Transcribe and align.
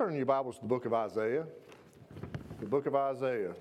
turn 0.00 0.16
your 0.16 0.24
Bibles 0.24 0.54
to 0.54 0.62
the 0.62 0.66
book 0.66 0.86
of 0.86 0.94
Isaiah. 0.94 1.44
The 2.58 2.64
book 2.64 2.86
of 2.86 2.94
Isaiah. 2.94 3.52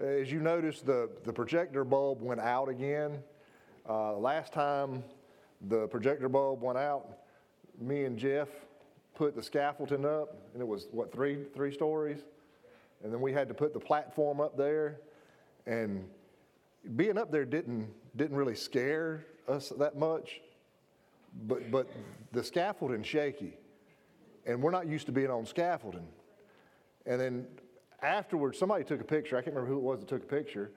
As 0.00 0.32
you 0.32 0.40
notice, 0.40 0.80
the, 0.80 1.08
the 1.22 1.32
projector 1.32 1.84
bulb 1.84 2.20
went 2.20 2.40
out 2.40 2.68
again. 2.68 3.22
Uh, 3.88 4.14
last 4.14 4.52
time 4.52 5.04
the 5.68 5.86
projector 5.86 6.28
bulb 6.28 6.62
went 6.62 6.78
out, 6.78 7.18
me 7.80 8.06
and 8.06 8.18
Jeff 8.18 8.48
put 9.14 9.36
the 9.36 9.42
scaffolding 9.42 10.04
up, 10.04 10.36
and 10.52 10.60
it 10.60 10.66
was, 10.66 10.88
what, 10.90 11.12
three, 11.12 11.44
three 11.54 11.72
stories? 11.72 12.18
And 13.04 13.12
then 13.12 13.20
we 13.20 13.32
had 13.32 13.46
to 13.46 13.54
put 13.54 13.72
the 13.72 13.78
platform 13.78 14.40
up 14.40 14.56
there. 14.56 14.98
And 15.64 16.08
being 16.96 17.18
up 17.18 17.30
there 17.30 17.44
didn't, 17.44 17.86
didn't 18.16 18.36
really 18.36 18.56
scare 18.56 19.24
us 19.46 19.72
that 19.78 19.96
much, 19.96 20.40
but, 21.46 21.70
but 21.70 21.86
the 22.32 22.42
scaffolding 22.42 23.04
shaky. 23.04 23.58
And 24.46 24.62
we're 24.62 24.70
not 24.70 24.86
used 24.86 25.06
to 25.06 25.12
being 25.12 25.30
on 25.30 25.46
scaffolding. 25.46 26.06
And 27.06 27.20
then 27.20 27.46
afterwards, 28.02 28.58
somebody 28.58 28.84
took 28.84 29.00
a 29.00 29.04
picture. 29.04 29.36
I 29.36 29.42
can't 29.42 29.54
remember 29.54 29.72
who 29.72 29.78
it 29.78 29.82
was 29.82 30.00
that 30.00 30.08
took 30.08 30.22
a 30.22 30.26
picture. 30.26 30.70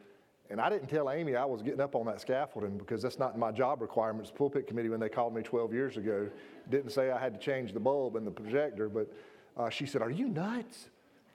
And 0.50 0.62
I 0.62 0.70
didn't 0.70 0.88
tell 0.88 1.10
Amy 1.10 1.36
I 1.36 1.44
was 1.44 1.62
getting 1.62 1.82
up 1.82 1.94
on 1.96 2.06
that 2.06 2.22
scaffolding 2.22 2.78
because 2.78 3.02
that's 3.02 3.20
not 3.20 3.38
my 3.38 3.52
job 3.52 3.82
requirements. 3.82 4.30
The 4.30 4.38
pulpit 4.38 4.66
committee, 4.66 4.90
when 4.90 5.00
they 5.00 5.10
called 5.10 5.36
me 5.36 5.42
12 5.42 5.74
years 5.74 5.98
ago, 5.98 6.30
didn't 6.70 6.92
say 6.92 7.12
I 7.12 7.20
had 7.20 7.34
to 7.34 7.40
change 7.40 7.74
the 7.74 7.80
bulb 7.80 8.16
and 8.16 8.26
the 8.26 8.32
projector, 8.32 8.88
but 8.88 9.12
uh, 9.58 9.70
she 9.70 9.86
said, 9.86 10.02
"Are 10.02 10.10
you 10.10 10.30
nuts? 10.30 10.90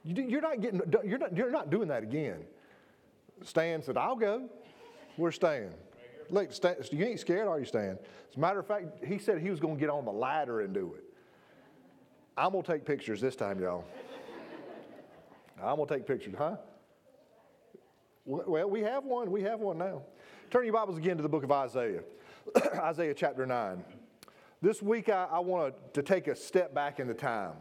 You 0.05 0.39
are 0.39 0.41
not 0.41 0.61
getting. 0.63 0.81
You're 1.05 1.19
not. 1.19 1.37
You're 1.37 1.51
not 1.51 1.69
doing 1.69 1.89
that 1.89 2.03
again." 2.03 2.45
Stan 3.43 3.83
said, 3.83 3.99
"I'll 3.99 4.17
go. 4.17 4.49
We're 5.19 5.33
staying." 5.33 5.75
Look, 6.31 6.53
Stan, 6.53 6.77
you 6.91 7.05
ain't 7.05 7.21
scared, 7.21 7.47
are 7.47 7.59
you, 7.59 7.67
Stan? 7.67 7.99
As 8.31 8.37
a 8.37 8.41
matter 8.41 8.59
of 8.59 8.67
fact, 8.67 9.05
he 9.05 9.19
said 9.19 9.39
he 9.39 9.51
was 9.51 9.61
going 9.61 9.75
to 9.75 9.81
get 9.81 9.91
on 9.91 10.07
the 10.07 10.13
ladder 10.13 10.63
and 10.63 10.73
do 10.73 10.95
it. 10.97 11.05
I'm 12.37 12.53
going 12.53 12.65
to 12.65 12.73
take 12.73 12.87
pictures 12.87 13.21
this 13.21 13.37
time, 13.37 13.61
y'all. 13.61 13.85
I'm 15.63 15.77
going 15.77 15.87
to 15.87 15.95
take 15.95 16.07
pictures, 16.07 16.35
huh? 16.37 16.57
Well, 18.25 18.71
we 18.71 18.81
have 18.81 19.05
one. 19.05 19.31
We 19.31 19.43
have 19.43 19.61
one 19.61 19.79
now. 19.79 20.03
Turn 20.51 20.65
your 20.65 20.73
Bibles 20.73 20.97
again 20.97 21.17
to 21.17 21.23
the 21.23 21.29
book 21.29 21.45
of 21.45 21.53
Isaiah, 21.53 22.03
Isaiah 22.77 23.15
chapter 23.15 23.45
9. 23.45 23.85
This 24.63 24.81
week, 24.81 25.09
I, 25.09 25.27
I 25.31 25.41
want 25.41 25.75
to 25.95 26.03
take 26.03 26.29
a 26.29 26.35
step 26.35 26.73
back 26.75 27.01
in 27.01 27.07
the 27.07 27.15
time. 27.15 27.53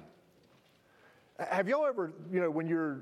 Have 1.39 1.67
y'all 1.67 1.85
ever, 1.85 2.13
you 2.31 2.39
know, 2.39 2.49
when 2.49 2.67
you're 2.67 3.01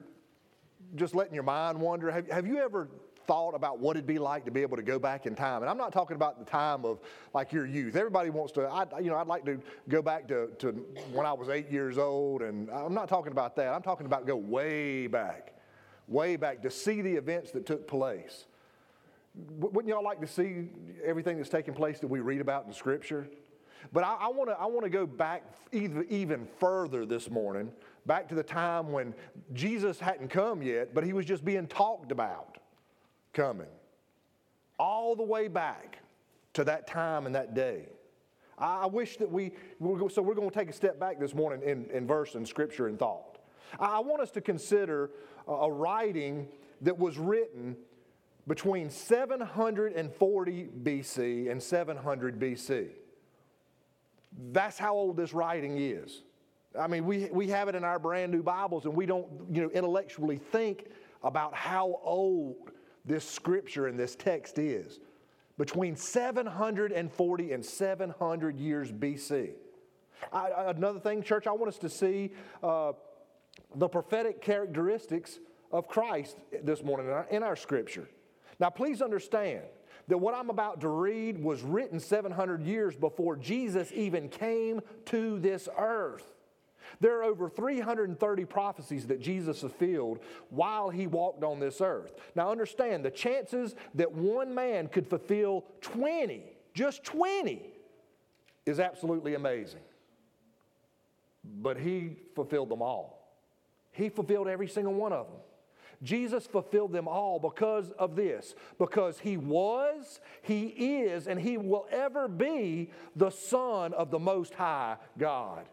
just 0.95 1.13
letting 1.13 1.33
your 1.33 1.43
mind 1.43 1.79
wander, 1.79 2.09
have, 2.09 2.29
have 2.31 2.47
you 2.47 2.57
ever 2.57 2.87
thought 3.29 3.53
about 3.53 3.77
what 3.77 3.95
it'd 3.95 4.07
be 4.07 4.17
like 4.17 4.43
to 4.43 4.49
be 4.49 4.63
able 4.63 4.75
to 4.75 4.81
go 4.81 4.97
back 4.97 5.27
in 5.27 5.35
time. 5.35 5.61
And 5.61 5.69
I'm 5.69 5.77
not 5.77 5.93
talking 5.93 6.15
about 6.15 6.39
the 6.39 6.45
time 6.49 6.83
of 6.83 6.99
like 7.31 7.53
your 7.53 7.67
youth. 7.67 7.95
Everybody 7.95 8.31
wants 8.31 8.53
to, 8.53 8.63
I, 8.63 8.87
you 8.99 9.11
know, 9.11 9.17
I'd 9.17 9.27
like 9.27 9.45
to 9.45 9.61
go 9.87 10.01
back 10.01 10.27
to, 10.29 10.47
to 10.57 10.71
when 11.13 11.27
I 11.27 11.33
was 11.33 11.47
eight 11.47 11.69
years 11.69 11.99
old. 11.99 12.41
And 12.41 12.71
I'm 12.71 12.95
not 12.95 13.07
talking 13.07 13.31
about 13.31 13.55
that. 13.57 13.71
I'm 13.71 13.83
talking 13.83 14.07
about 14.07 14.25
go 14.25 14.35
way 14.35 15.05
back, 15.05 15.53
way 16.07 16.37
back 16.37 16.63
to 16.63 16.71
see 16.71 17.03
the 17.03 17.13
events 17.13 17.51
that 17.51 17.67
took 17.67 17.87
place. 17.87 18.45
Wouldn't 19.35 19.93
y'all 19.93 20.03
like 20.03 20.21
to 20.21 20.27
see 20.27 20.69
everything 21.05 21.37
that's 21.37 21.49
taking 21.49 21.75
place 21.75 21.99
that 21.99 22.07
we 22.07 22.21
read 22.21 22.41
about 22.41 22.65
in 22.65 22.73
Scripture? 22.73 23.27
But 23.93 24.05
I, 24.05 24.27
want 24.29 24.49
to 24.49 24.59
I 24.59 24.65
wanna 24.65 24.89
go 24.89 25.05
back 25.05 25.43
even, 25.71 26.03
even 26.09 26.47
further 26.59 27.05
this 27.05 27.29
morning, 27.29 27.71
back 28.07 28.27
to 28.29 28.35
the 28.35 28.43
time 28.43 28.91
when 28.91 29.13
Jesus 29.53 29.99
hadn't 29.99 30.29
come 30.29 30.63
yet, 30.63 30.95
but 30.95 31.03
he 31.03 31.13
was 31.13 31.25
just 31.25 31.45
being 31.45 31.67
talked 31.67 32.11
about 32.11 32.57
coming. 33.33 33.67
All 34.77 35.15
the 35.15 35.23
way 35.23 35.47
back 35.47 35.99
to 36.53 36.63
that 36.65 36.87
time 36.87 37.25
and 37.25 37.35
that 37.35 37.53
day. 37.53 37.87
I 38.57 38.87
wish 38.87 39.17
that 39.17 39.31
we, 39.31 39.53
so 39.79 40.21
we're 40.21 40.33
going 40.33 40.49
to 40.49 40.55
take 40.55 40.69
a 40.69 40.73
step 40.73 40.99
back 40.99 41.19
this 41.19 41.33
morning 41.33 41.67
in, 41.67 41.89
in 41.91 42.05
verse 42.05 42.35
and 42.35 42.45
scripture 42.47 42.87
and 42.87 42.99
thought. 42.99 43.39
I 43.79 43.99
want 43.99 44.21
us 44.21 44.31
to 44.31 44.41
consider 44.41 45.11
a 45.47 45.71
writing 45.71 46.47
that 46.81 46.97
was 46.97 47.17
written 47.17 47.77
between 48.47 48.89
740 48.89 50.69
BC 50.83 51.51
and 51.51 51.61
700 51.61 52.39
BC. 52.39 52.89
That's 54.51 54.77
how 54.77 54.93
old 54.93 55.17
this 55.17 55.33
writing 55.33 55.77
is. 55.77 56.23
I 56.77 56.87
mean, 56.87 57.05
we, 57.05 57.29
we 57.31 57.47
have 57.47 57.67
it 57.67 57.75
in 57.75 57.83
our 57.83 57.99
brand 57.99 58.31
new 58.31 58.43
Bibles 58.43 58.85
and 58.85 58.93
we 58.93 59.05
don't, 59.05 59.27
you 59.51 59.61
know, 59.61 59.69
intellectually 59.69 60.37
think 60.37 60.87
about 61.23 61.53
how 61.53 61.99
old 62.03 62.71
this 63.05 63.27
scripture 63.27 63.87
and 63.87 63.99
this 63.99 64.15
text 64.15 64.59
is 64.59 64.99
between 65.57 65.95
740 65.95 67.51
and 67.51 67.65
700 67.65 68.59
years 68.59 68.91
BC. 68.91 69.51
I, 70.31 70.49
another 70.67 70.99
thing, 70.99 71.21
church, 71.21 71.47
I 71.47 71.51
want 71.51 71.67
us 71.69 71.77
to 71.79 71.89
see 71.89 72.31
uh, 72.63 72.93
the 73.75 73.87
prophetic 73.87 74.41
characteristics 74.41 75.39
of 75.71 75.87
Christ 75.87 76.37
this 76.63 76.83
morning 76.83 77.07
in 77.07 77.13
our, 77.13 77.27
in 77.29 77.43
our 77.43 77.55
scripture. 77.55 78.09
Now, 78.59 78.69
please 78.69 79.01
understand 79.01 79.63
that 80.07 80.17
what 80.17 80.33
I'm 80.33 80.49
about 80.49 80.81
to 80.81 80.89
read 80.89 81.41
was 81.41 81.61
written 81.61 81.99
700 81.99 82.63
years 82.63 82.95
before 82.95 83.35
Jesus 83.35 83.91
even 83.93 84.27
came 84.27 84.81
to 85.05 85.39
this 85.39 85.69
earth. 85.77 86.33
There 86.99 87.19
are 87.19 87.23
over 87.23 87.49
330 87.49 88.45
prophecies 88.45 89.07
that 89.07 89.21
Jesus 89.21 89.59
fulfilled 89.59 90.19
while 90.49 90.89
he 90.89 91.07
walked 91.07 91.43
on 91.43 91.59
this 91.59 91.81
earth. 91.81 92.13
Now, 92.35 92.51
understand 92.51 93.03
the 93.05 93.11
chances 93.11 93.75
that 93.95 94.11
one 94.11 94.53
man 94.53 94.87
could 94.87 95.07
fulfill 95.07 95.65
20, 95.81 96.43
just 96.73 97.03
20, 97.03 97.61
is 98.65 98.79
absolutely 98.79 99.35
amazing. 99.35 99.81
But 101.43 101.77
he 101.77 102.17
fulfilled 102.35 102.69
them 102.69 102.81
all. 102.81 103.37
He 103.91 104.09
fulfilled 104.09 104.47
every 104.47 104.67
single 104.67 104.93
one 104.93 105.13
of 105.13 105.27
them. 105.27 105.39
Jesus 106.01 106.47
fulfilled 106.47 106.93
them 106.93 107.07
all 107.07 107.39
because 107.39 107.91
of 107.91 108.15
this, 108.15 108.55
because 108.77 109.19
he 109.19 109.35
was, 109.35 110.21
he 110.41 110.67
is, 110.67 111.27
and 111.27 111.39
he 111.39 111.57
will 111.57 111.87
ever 111.91 112.27
be 112.27 112.91
the 113.15 113.29
Son 113.29 113.93
of 113.93 114.09
the 114.09 114.19
Most 114.19 114.53
High 114.53 114.95
God. 115.17 115.65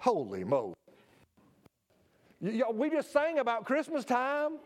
Holy 0.00 0.44
moly. 0.44 0.74
We 2.40 2.90
just 2.90 3.12
sang 3.12 3.38
about 3.38 3.66
Christmas 3.66 4.04
time. 4.04 4.58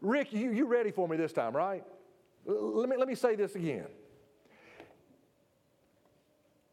Rick, 0.00 0.32
you, 0.32 0.50
you 0.50 0.66
ready 0.66 0.90
for 0.90 1.06
me 1.06 1.16
this 1.18 1.32
time, 1.32 1.54
right? 1.54 1.84
Let 2.46 2.88
me, 2.88 2.96
let 2.96 3.06
me 3.06 3.14
say 3.14 3.36
this 3.36 3.54
again. 3.54 3.86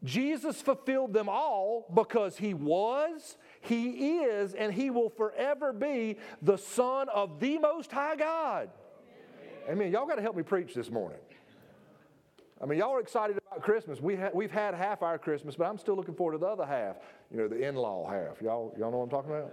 Jesus 0.02 0.62
fulfilled 0.62 1.12
them 1.12 1.28
all 1.28 1.86
because 1.94 2.38
he 2.38 2.54
was, 2.54 3.36
he 3.60 4.20
is, 4.20 4.54
and 4.54 4.72
he 4.72 4.88
will 4.88 5.10
forever 5.10 5.74
be 5.74 6.16
the 6.40 6.56
Son 6.56 7.10
of 7.10 7.38
the 7.38 7.58
Most 7.58 7.92
High 7.92 8.16
God. 8.16 8.70
Amen. 9.68 9.78
Amen. 9.78 9.92
Y'all 9.92 10.06
got 10.06 10.16
to 10.16 10.22
help 10.22 10.34
me 10.34 10.42
preach 10.42 10.72
this 10.72 10.90
morning. 10.90 11.18
I 12.62 12.64
mean, 12.64 12.78
y'all 12.78 12.94
are 12.94 13.00
excited 13.00 13.39
about 13.50 13.62
Christmas. 13.62 14.00
We 14.00 14.16
ha- 14.16 14.30
we've 14.32 14.50
had 14.50 14.74
half 14.74 15.02
our 15.02 15.18
Christmas, 15.18 15.56
but 15.56 15.64
I'm 15.64 15.78
still 15.78 15.96
looking 15.96 16.14
forward 16.14 16.32
to 16.32 16.38
the 16.38 16.46
other 16.46 16.66
half, 16.66 16.96
you 17.30 17.38
know, 17.38 17.48
the 17.48 17.66
in 17.66 17.74
law 17.74 18.08
half. 18.08 18.40
Y'all, 18.40 18.74
y'all 18.78 18.90
know 18.90 18.98
what 18.98 19.04
I'm 19.04 19.10
talking 19.10 19.30
about? 19.30 19.52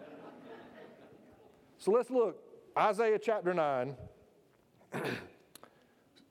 so 1.77 1.91
let's 1.91 2.09
look. 2.09 2.37
Isaiah 2.77 3.19
chapter 3.19 3.53
9. 3.53 3.95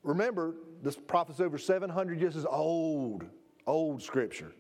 Remember, 0.03 0.55
this 0.82 0.97
prophet's 0.97 1.41
over 1.41 1.59
700 1.59 2.21
years, 2.21 2.37
is 2.37 2.47
old, 2.47 3.25
old 3.66 4.03
scripture. 4.03 4.53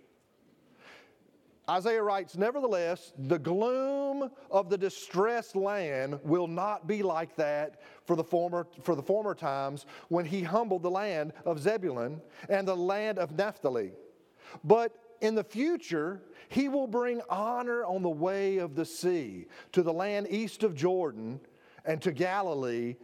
Isaiah 1.68 2.02
writes, 2.02 2.36
Nevertheless, 2.36 3.12
the 3.18 3.38
gloom 3.38 4.30
of 4.50 4.70
the 4.70 4.78
distressed 4.78 5.56
land 5.56 6.20
will 6.22 6.46
not 6.46 6.86
be 6.86 7.02
like 7.02 7.34
that 7.36 7.80
for 8.04 8.14
the 8.14 8.22
former, 8.22 8.66
for 8.82 8.94
the 8.94 9.02
former 9.02 9.34
times 9.34 9.86
when 10.08 10.24
he 10.24 10.42
humbled 10.42 10.82
the 10.82 10.90
land 10.90 11.32
of 11.44 11.58
Zebulun 11.58 12.20
and 12.48 12.68
the 12.68 12.76
land 12.76 13.18
of 13.18 13.32
Naphtali. 13.32 13.92
But 14.62 14.96
in 15.20 15.34
the 15.34 15.42
future, 15.42 16.22
he 16.48 16.68
will 16.68 16.86
bring 16.86 17.20
honor 17.28 17.84
on 17.84 18.02
the 18.02 18.08
way 18.08 18.58
of 18.58 18.76
the 18.76 18.84
sea 18.84 19.46
to 19.72 19.82
the 19.82 19.92
land 19.92 20.28
east 20.30 20.62
of 20.62 20.74
Jordan 20.74 21.40
and 21.84 22.00
to 22.02 22.12
Galilee 22.12 22.94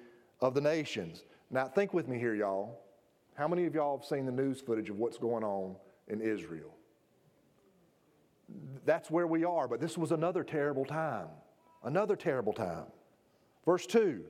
of 0.41 0.55
the 0.55 0.61
nations. 0.61 1.25
Now, 1.51 1.67
think 1.67 1.93
with 1.93 2.07
me 2.07 2.19
here, 2.19 2.35
y'all. 2.35 2.79
How 3.35 3.49
many 3.49 3.67
of 3.67 3.75
y'all 3.75 3.99
have 3.99 4.07
seen 4.07 4.27
the 4.27 4.33
news 4.33 4.61
footage 4.61 4.91
of 4.91 4.99
what's 4.99 5.19
going 5.19 5.43
on 5.43 5.77
in 6.07 6.21
Israel? 6.21 6.77
That's 8.85 9.11
where 9.11 9.27
we 9.27 9.45
are. 9.45 9.69
But 9.69 9.81
this 9.81 9.97
was 9.97 10.13
another 10.13 10.45
terrible 10.45 10.85
time. 10.85 11.29
Another 11.85 12.17
terrible 12.17 12.53
time. 12.53 12.87
Verse 13.65 13.87
2 13.87 14.25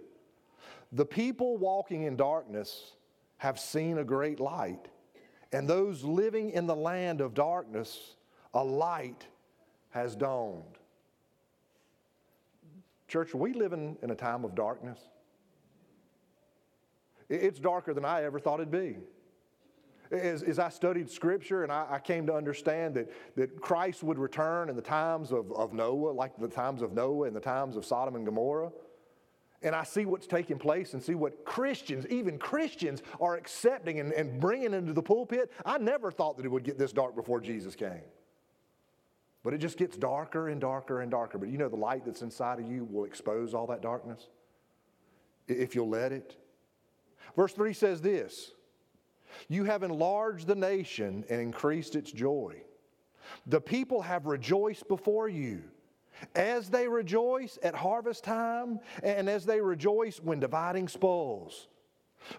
The 0.93 1.05
people 1.05 1.57
walking 1.57 2.05
in 2.05 2.17
darkness 2.17 2.93
have 3.39 3.59
seen 3.59 3.99
a 3.99 4.05
great 4.05 4.41
light, 4.41 4.89
and 5.53 5.69
those 5.69 6.05
living 6.05 6.51
in 6.51 6.67
the 6.67 6.77
land 6.77 7.21
of 7.21 7.35
darkness, 7.35 8.17
a 8.55 8.63
light 8.63 9.27
has 9.91 10.15
dawned. 10.15 10.79
Church, 13.09 13.35
are 13.35 13.39
we 13.39 13.53
living 13.53 13.99
in 14.03 14.11
a 14.11 14.15
time 14.15 14.45
of 14.45 14.55
darkness? 14.55 14.99
It's 17.29 17.59
darker 17.59 17.95
than 17.95 18.05
I 18.05 18.25
ever 18.25 18.39
thought 18.39 18.61
it'd 18.61 18.71
be. 18.71 18.97
As, 20.13 20.43
as 20.43 20.59
I 20.59 20.69
studied 20.69 21.11
Scripture 21.11 21.63
and 21.63 21.73
I, 21.73 21.87
I, 21.91 21.99
came 21.99 22.27
to 22.27 22.35
understand 22.35 22.95
that, 22.95 23.11
that 23.37 23.61
Christ 23.61 24.03
would 24.03 24.19
return 24.19 24.69
in 24.69 24.77
the 24.77 24.83
times 24.83 25.33
of, 25.33 25.51
of 25.53 25.73
Noah, 25.73 26.11
like 26.11 26.37
the 26.39 26.49
times 26.49 26.83
of 26.83 26.93
Noah 26.93 27.27
and 27.27 27.35
the 27.35 27.41
times 27.41 27.77
of 27.77 27.85
Sodom 27.85 28.15
and 28.15 28.25
Gomorrah, 28.25 28.71
and 29.63 29.75
I 29.75 29.85
see 29.85 30.05
what's 30.05 30.27
taking 30.27 30.59
place 30.59 30.93
and 30.93 31.03
see 31.03 31.15
what 31.15 31.45
Christians, 31.45 32.07
even 32.09 32.39
Christians, 32.39 33.03
are 33.21 33.37
accepting 33.37 34.01
and, 34.01 34.13
and 34.13 34.41
bringing 34.41 34.75
into 34.75 34.93
the 34.93 35.03
pulpit, 35.03 35.53
I 35.65 35.79
never 35.79 36.11
thought 36.11 36.37
that 36.37 36.45
it 36.45 36.51
would 36.51 36.65
get 36.65 36.79
this 36.79 36.93
dark 36.93 37.15
before 37.15 37.41
Jesus 37.41 37.77
came. 37.77 38.03
But 39.45 39.55
it 39.55 39.59
just 39.59 39.77
gets 39.79 39.97
darker 39.97 40.49
and 40.49 40.61
darker 40.61 41.01
and 41.01 41.11
darker. 41.11 41.39
But 41.39 41.49
you 41.49 41.59
know, 41.59 41.69
the 41.69 41.77
light 41.77 42.05
that's 42.05 42.23
inside 42.23 42.59
of 42.59 42.71
you 42.71 42.85
will 42.85 43.05
expose 43.05 43.55
all 43.55 43.67
that 43.69 43.83
darkness 43.83 44.29
if 45.49 45.75
you'll 45.75 45.89
let 45.89 46.13
it. 46.13 46.37
Verse 47.37 47.53
3 47.53 47.73
says 47.73 48.01
this 48.01 48.53
You 49.49 49.65
have 49.65 49.83
enlarged 49.83 50.47
the 50.47 50.55
nation 50.55 51.25
and 51.29 51.41
increased 51.41 51.97
its 51.97 52.13
joy. 52.13 52.63
The 53.47 53.61
people 53.61 54.03
have 54.03 54.27
rejoiced 54.27 54.89
before 54.89 55.29
you. 55.29 55.63
As 56.35 56.69
they 56.69 56.87
rejoice 56.87 57.59
at 57.63 57.75
harvest 57.75 58.23
time, 58.23 58.81
and 59.03 59.29
as 59.29 59.45
they 59.45 59.61
rejoice 59.61 60.19
when 60.19 60.41
dividing 60.41 60.89
spoils. 60.89 61.69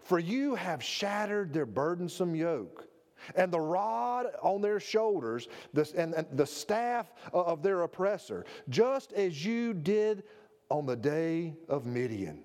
For 0.04 0.20
you 0.20 0.56
have 0.56 0.82
shattered 0.82 1.52
their 1.52 1.66
burdensome 1.66 2.36
yoke 2.36 2.88
and 3.36 3.52
the 3.52 3.60
rod 3.60 4.28
on 4.42 4.62
their 4.62 4.80
shoulders, 4.80 5.48
and, 5.96 6.26
the 6.34 6.46
staff 6.46 7.12
of 7.32 7.62
their 7.64 7.82
oppressor, 7.84 8.46
just 8.70 9.14
as 9.14 9.46
you 9.46 9.74
did 9.74 10.24
on 10.70 10.86
the 10.86 10.96
day 10.96 11.56
of 11.70 11.86
Midian. 11.86 12.44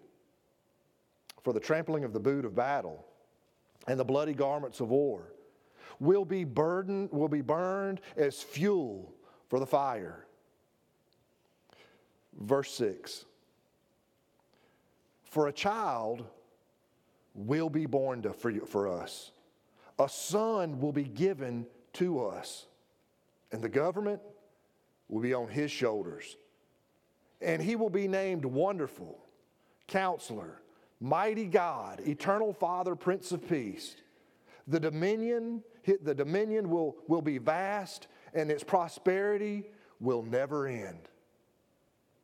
For 1.43 1.53
the 1.53 1.61
trampling 1.61 2.05
of 2.05 2.13
the 2.13 2.21
boot 2.21 2.45
of 2.45 2.55
battle 2.55 3.08
and 3.89 3.99
the 3.99 4.05
bloody 4.05 4.35
garments 4.35 4.81
of 4.81 4.91
war 4.91 5.33
will 5.99 6.25
be 6.25 6.45
burdened, 6.45 7.11
will 7.11 7.29
be 7.29 7.41
burned 7.41 8.01
as 8.17 8.43
fuel 8.43 9.13
for 9.49 9.59
the 9.59 9.67
fire. 9.67 10.27
Verse 12.39 12.71
6 12.75 13.25
For 15.25 15.49
a 15.49 15.53
child 15.53 16.25
will 17.35 17.71
be 17.71 17.87
born 17.87 18.23
to, 18.23 18.33
for, 18.33 18.53
for 18.67 18.89
us 18.89 19.33
a 19.99 20.09
son 20.09 20.79
will 20.81 20.93
be 20.93 21.05
given 21.05 21.67
to 21.95 22.25
us, 22.25 22.67
and 23.51 23.63
the 23.63 23.69
government 23.69 24.21
will 25.09 25.21
be 25.21 25.35
on 25.35 25.49
his 25.49 25.71
shoulders. 25.71 26.37
And 27.41 27.63
he 27.63 27.77
will 27.77 27.91
be 27.91 28.07
named 28.07 28.45
Wonderful, 28.45 29.19
Counselor, 29.87 30.61
Mighty 31.01 31.47
God, 31.47 32.01
Eternal 32.07 32.53
Father, 32.53 32.95
Prince 32.95 33.33
of 33.33 33.49
Peace. 33.49 33.97
The 34.67 34.81
dominion, 34.81 35.63
the 36.03 36.15
dominion 36.15 36.69
will, 36.71 36.97
will 37.07 37.23
be 37.23 37.39
vast, 37.39 38.09
and 38.35 38.51
its 38.51 38.65
prosperity 38.65 39.65
will 40.01 40.23
never 40.23 40.67
end. 40.67 40.99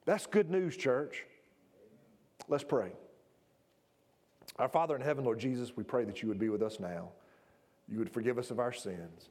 That's 0.04 0.26
good 0.26 0.50
news, 0.50 0.76
church. 0.76 1.24
Let's 2.48 2.64
pray. 2.64 2.92
Our 4.58 4.68
Father 4.68 4.94
in 4.94 5.02
heaven, 5.02 5.24
Lord 5.24 5.38
Jesus, 5.38 5.76
we 5.76 5.82
pray 5.82 6.04
that 6.04 6.22
you 6.22 6.28
would 6.28 6.38
be 6.38 6.48
with 6.48 6.62
us 6.62 6.78
now. 6.78 7.10
You 7.88 7.98
would 7.98 8.10
forgive 8.10 8.38
us 8.38 8.50
of 8.50 8.58
our 8.58 8.72
sins. 8.72 9.28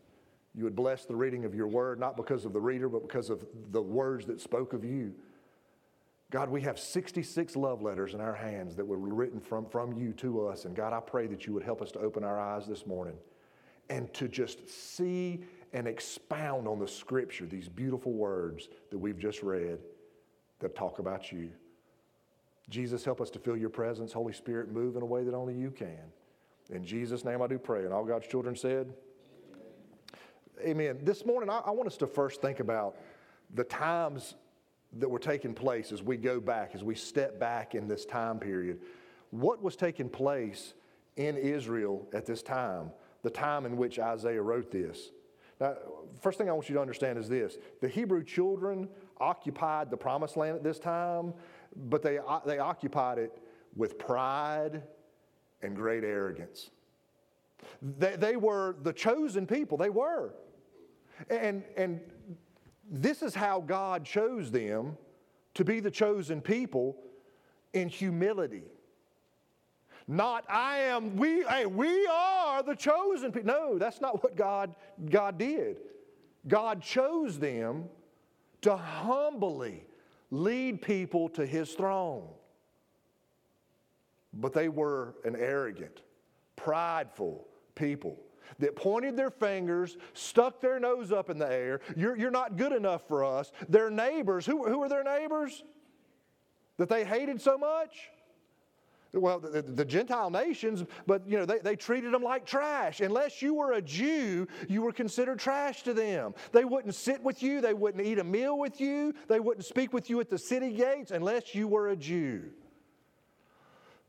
You 0.55 0.63
would 0.63 0.75
bless 0.75 1.05
the 1.05 1.15
reading 1.15 1.45
of 1.45 1.55
your 1.55 1.67
word, 1.67 1.99
not 1.99 2.17
because 2.17 2.45
of 2.45 2.53
the 2.53 2.59
reader, 2.59 2.89
but 2.89 3.01
because 3.01 3.29
of 3.29 3.45
the 3.71 3.81
words 3.81 4.25
that 4.25 4.41
spoke 4.41 4.73
of 4.73 4.83
you. 4.83 5.13
God, 6.33 6.49
we 6.49 6.61
have 6.61 6.79
66 6.79 7.55
love 7.55 7.83
letters 7.83 8.15
in 8.15 8.19
our 8.19 8.33
hands 8.33 8.75
that 8.77 8.85
were 8.85 8.97
written 8.97 9.39
from, 9.39 9.67
from 9.67 9.93
you 9.93 10.13
to 10.13 10.47
us. 10.47 10.65
And 10.65 10.75
God, 10.75 10.91
I 10.91 10.99
pray 10.99 11.27
that 11.27 11.45
you 11.45 11.53
would 11.53 11.61
help 11.61 11.79
us 11.79 11.91
to 11.91 11.99
open 11.99 12.23
our 12.23 12.39
eyes 12.39 12.65
this 12.65 12.87
morning 12.87 13.13
and 13.87 14.11
to 14.15 14.27
just 14.27 14.67
see 14.67 15.41
and 15.73 15.87
expound 15.87 16.67
on 16.67 16.79
the 16.79 16.87
scripture, 16.87 17.45
these 17.45 17.69
beautiful 17.69 18.13
words 18.13 18.67
that 18.89 18.97
we've 18.97 19.19
just 19.19 19.43
read 19.43 19.77
that 20.57 20.75
talk 20.75 20.97
about 20.97 21.31
you. 21.31 21.51
Jesus, 22.67 23.05
help 23.05 23.21
us 23.21 23.29
to 23.29 23.37
feel 23.37 23.55
your 23.55 23.69
presence. 23.69 24.11
Holy 24.11 24.33
Spirit, 24.33 24.71
move 24.71 24.95
in 24.95 25.03
a 25.03 25.05
way 25.05 25.23
that 25.23 25.35
only 25.35 25.53
you 25.53 25.69
can. 25.69 26.01
In 26.71 26.83
Jesus' 26.83 27.23
name 27.23 27.43
I 27.43 27.47
do 27.47 27.59
pray. 27.59 27.83
And 27.83 27.93
all 27.93 28.05
God's 28.05 28.25
children 28.25 28.55
said, 28.55 28.91
Amen. 30.61 30.87
Amen. 30.87 30.99
This 31.03 31.27
morning, 31.27 31.51
I, 31.51 31.59
I 31.59 31.69
want 31.69 31.85
us 31.85 31.97
to 31.97 32.07
first 32.07 32.41
think 32.41 32.59
about 32.59 32.95
the 33.53 33.65
times 33.65 34.33
that 34.97 35.09
were 35.09 35.19
taking 35.19 35.53
place 35.53 35.91
as 35.91 36.03
we 36.03 36.17
go 36.17 36.39
back, 36.39 36.71
as 36.73 36.83
we 36.83 36.95
step 36.95 37.39
back 37.39 37.75
in 37.75 37.87
this 37.87 38.05
time 38.05 38.39
period. 38.39 38.79
What 39.31 39.61
was 39.61 39.75
taking 39.75 40.09
place 40.09 40.73
in 41.15 41.37
Israel 41.37 42.07
at 42.13 42.25
this 42.25 42.43
time, 42.43 42.91
the 43.23 43.29
time 43.29 43.65
in 43.65 43.77
which 43.77 43.99
Isaiah 43.99 44.41
wrote 44.41 44.71
this? 44.71 45.11
Now, 45.59 45.75
first 46.21 46.37
thing 46.37 46.49
I 46.49 46.53
want 46.53 46.69
you 46.69 46.75
to 46.75 46.81
understand 46.81 47.17
is 47.17 47.29
this 47.29 47.57
the 47.81 47.87
Hebrew 47.87 48.23
children 48.23 48.89
occupied 49.19 49.89
the 49.89 49.97
promised 49.97 50.37
land 50.37 50.55
at 50.55 50.63
this 50.63 50.79
time, 50.79 51.33
but 51.75 52.01
they, 52.01 52.17
uh, 52.19 52.39
they 52.45 52.59
occupied 52.59 53.17
it 53.17 53.37
with 53.75 53.97
pride 53.97 54.83
and 55.61 55.75
great 55.75 56.03
arrogance. 56.03 56.69
They, 57.81 58.15
they 58.15 58.35
were 58.35 58.75
the 58.81 58.93
chosen 58.93 59.47
people, 59.47 59.77
they 59.77 59.89
were. 59.89 60.33
And, 61.29 61.63
and 61.77 62.01
this 62.93 63.21
is 63.21 63.35
how 63.35 63.59
God 63.59 64.05
chose 64.05 64.51
them 64.51 64.97
to 65.55 65.65
be 65.65 65.79
the 65.79 65.91
chosen 65.91 66.39
people 66.39 66.95
in 67.73 67.89
humility. 67.89 68.63
Not 70.07 70.45
I 70.49 70.79
am, 70.79 71.15
we, 71.15 71.43
hey, 71.43 71.65
we 71.65 72.07
are 72.07 72.63
the 72.63 72.75
chosen 72.75 73.31
people. 73.31 73.53
No, 73.53 73.77
that's 73.77 73.99
not 73.99 74.23
what 74.23 74.35
God, 74.35 74.75
God 75.09 75.37
did. 75.37 75.77
God 76.47 76.81
chose 76.81 77.39
them 77.39 77.85
to 78.61 78.75
humbly 78.75 79.85
lead 80.31 80.81
people 80.81 81.29
to 81.29 81.45
his 81.45 81.73
throne 81.73 82.27
but 84.33 84.53
they 84.53 84.69
were 84.69 85.15
an 85.23 85.35
arrogant, 85.35 86.01
prideful 86.55 87.45
people 87.75 88.17
that 88.59 88.75
pointed 88.75 89.15
their 89.17 89.29
fingers, 89.29 89.97
stuck 90.13 90.61
their 90.61 90.79
nose 90.79 91.11
up 91.11 91.29
in 91.29 91.37
the 91.37 91.51
air. 91.51 91.81
You're, 91.95 92.17
you're 92.17 92.31
not 92.31 92.57
good 92.57 92.71
enough 92.71 93.07
for 93.07 93.23
us. 93.23 93.51
Their 93.69 93.89
neighbors, 93.89 94.45
who, 94.45 94.67
who 94.67 94.79
were 94.79 94.89
their 94.89 95.03
neighbors 95.03 95.63
that 96.77 96.89
they 96.89 97.03
hated 97.03 97.41
so 97.41 97.57
much? 97.57 98.09
Well, 99.13 99.39
the, 99.39 99.61
the, 99.61 99.85
Gentile 99.85 100.31
nations, 100.31 100.83
but 101.05 101.27
you 101.27 101.37
know, 101.37 101.45
they, 101.45 101.59
they 101.59 101.75
treated 101.75 102.11
them 102.11 102.23
like 102.23 102.47
trash. 102.47 102.99
Unless 102.99 103.43
you 103.43 103.53
were 103.53 103.73
a 103.73 103.81
Jew, 103.81 104.47
you 104.67 104.81
were 104.81 104.91
considered 104.91 105.37
trash 105.37 105.83
to 105.83 105.93
them. 105.93 106.33
They 106.51 106.65
wouldn't 106.65 106.95
sit 106.95 107.21
with 107.21 107.43
you, 107.43 107.61
they 107.61 107.75
wouldn't 107.75 108.03
eat 108.03 108.17
a 108.17 108.23
meal 108.23 108.57
with 108.57 108.81
you, 108.81 109.13
they 109.27 109.39
wouldn't 109.39 109.65
speak 109.65 109.93
with 109.93 110.09
you 110.09 110.19
at 110.19 110.31
the 110.31 110.39
city 110.39 110.73
gates 110.73 111.11
unless 111.11 111.53
you 111.53 111.67
were 111.67 111.89
a 111.89 111.95
Jew. 111.95 112.45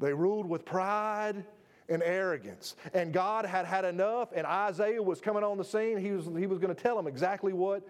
They 0.00 0.14
ruled 0.14 0.48
with 0.48 0.64
pride 0.64 1.44
and 1.88 2.02
arrogance. 2.02 2.76
And 2.92 3.12
God 3.12 3.44
had 3.44 3.66
had 3.66 3.84
enough, 3.84 4.30
and 4.34 4.46
Isaiah 4.46 5.02
was 5.02 5.20
coming 5.20 5.44
on 5.44 5.58
the 5.58 5.64
scene. 5.64 5.98
He 5.98 6.12
was, 6.12 6.26
he 6.26 6.46
was 6.46 6.58
going 6.58 6.74
to 6.74 6.80
tell 6.80 6.96
them 6.96 7.06
exactly 7.06 7.52
what 7.52 7.86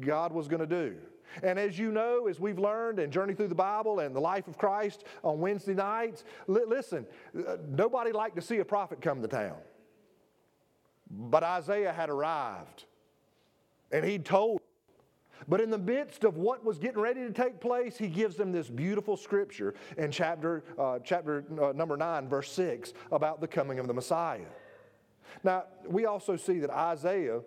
God 0.00 0.32
was 0.32 0.48
going 0.48 0.60
to 0.60 0.66
do. 0.66 0.96
And 1.42 1.58
as 1.58 1.78
you 1.78 1.90
know, 1.90 2.28
as 2.28 2.40
we've 2.40 2.58
learned 2.58 2.98
and 2.98 3.12
journeyed 3.12 3.36
through 3.36 3.48
the 3.48 3.54
Bible 3.54 4.00
and 4.00 4.14
the 4.14 4.20
life 4.20 4.48
of 4.48 4.56
Christ 4.56 5.04
on 5.22 5.40
Wednesday 5.40 5.74
nights, 5.74 6.24
li- 6.46 6.64
listen, 6.66 7.06
uh, 7.36 7.56
nobody 7.68 8.12
liked 8.12 8.36
to 8.36 8.42
see 8.42 8.58
a 8.58 8.64
prophet 8.64 9.00
come 9.00 9.20
to 9.22 9.28
town. 9.28 9.58
But 11.10 11.42
Isaiah 11.42 11.92
had 11.92 12.10
arrived, 12.10 12.84
and 13.92 14.04
he 14.04 14.18
told 14.18 14.60
but 15.48 15.60
in 15.60 15.70
the 15.70 15.78
midst 15.78 16.24
of 16.24 16.36
what 16.36 16.64
was 16.64 16.78
getting 16.78 17.00
ready 17.00 17.20
to 17.20 17.32
take 17.32 17.60
place, 17.60 17.96
he 17.96 18.08
gives 18.08 18.36
them 18.36 18.52
this 18.52 18.68
beautiful 18.68 19.16
scripture 19.16 19.74
in 19.96 20.10
chapter, 20.10 20.64
uh, 20.78 20.98
chapter 21.00 21.44
uh, 21.60 21.72
number 21.72 21.96
9, 21.96 22.28
verse 22.28 22.50
6, 22.52 22.92
about 23.12 23.40
the 23.40 23.48
coming 23.48 23.78
of 23.78 23.86
the 23.86 23.94
Messiah. 23.94 24.46
Now, 25.44 25.64
we 25.86 26.06
also 26.06 26.36
see 26.36 26.58
that 26.60 26.70
Isaiah 26.70 27.40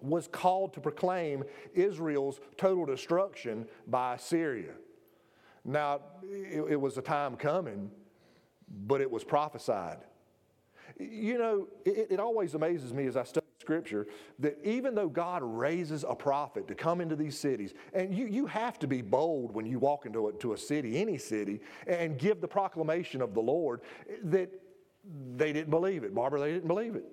was 0.00 0.28
called 0.28 0.74
to 0.74 0.80
proclaim 0.80 1.44
Israel's 1.74 2.40
total 2.56 2.84
destruction 2.84 3.66
by 3.86 4.14
Assyria. 4.14 4.72
Now, 5.64 6.00
it, 6.22 6.64
it 6.72 6.80
was 6.80 6.98
a 6.98 7.02
time 7.02 7.36
coming, 7.36 7.90
but 8.86 9.00
it 9.00 9.10
was 9.10 9.24
prophesied. 9.24 9.98
You 10.98 11.38
know, 11.38 11.68
it, 11.84 12.08
it 12.12 12.20
always 12.20 12.54
amazes 12.54 12.92
me 12.92 13.06
as 13.06 13.16
I 13.16 13.24
study 13.24 13.45
Scripture 13.66 14.06
that 14.38 14.56
even 14.62 14.94
though 14.94 15.08
God 15.08 15.42
raises 15.42 16.04
a 16.08 16.14
prophet 16.14 16.68
to 16.68 16.74
come 16.76 17.00
into 17.00 17.16
these 17.16 17.36
cities, 17.36 17.74
and 17.92 18.14
you, 18.14 18.26
you 18.26 18.46
have 18.46 18.78
to 18.78 18.86
be 18.86 19.02
bold 19.02 19.50
when 19.50 19.66
you 19.66 19.80
walk 19.80 20.06
into 20.06 20.28
a, 20.28 20.32
to 20.34 20.52
a 20.52 20.56
city, 20.56 21.00
any 21.02 21.18
city, 21.18 21.60
and 21.88 22.16
give 22.16 22.40
the 22.40 22.46
proclamation 22.46 23.20
of 23.20 23.34
the 23.34 23.40
Lord, 23.40 23.80
that 24.22 24.50
they 25.34 25.52
didn't 25.52 25.70
believe 25.70 26.04
it. 26.04 26.14
Barbara, 26.14 26.38
they 26.38 26.52
didn't 26.52 26.68
believe 26.68 26.94
it. 26.94 27.04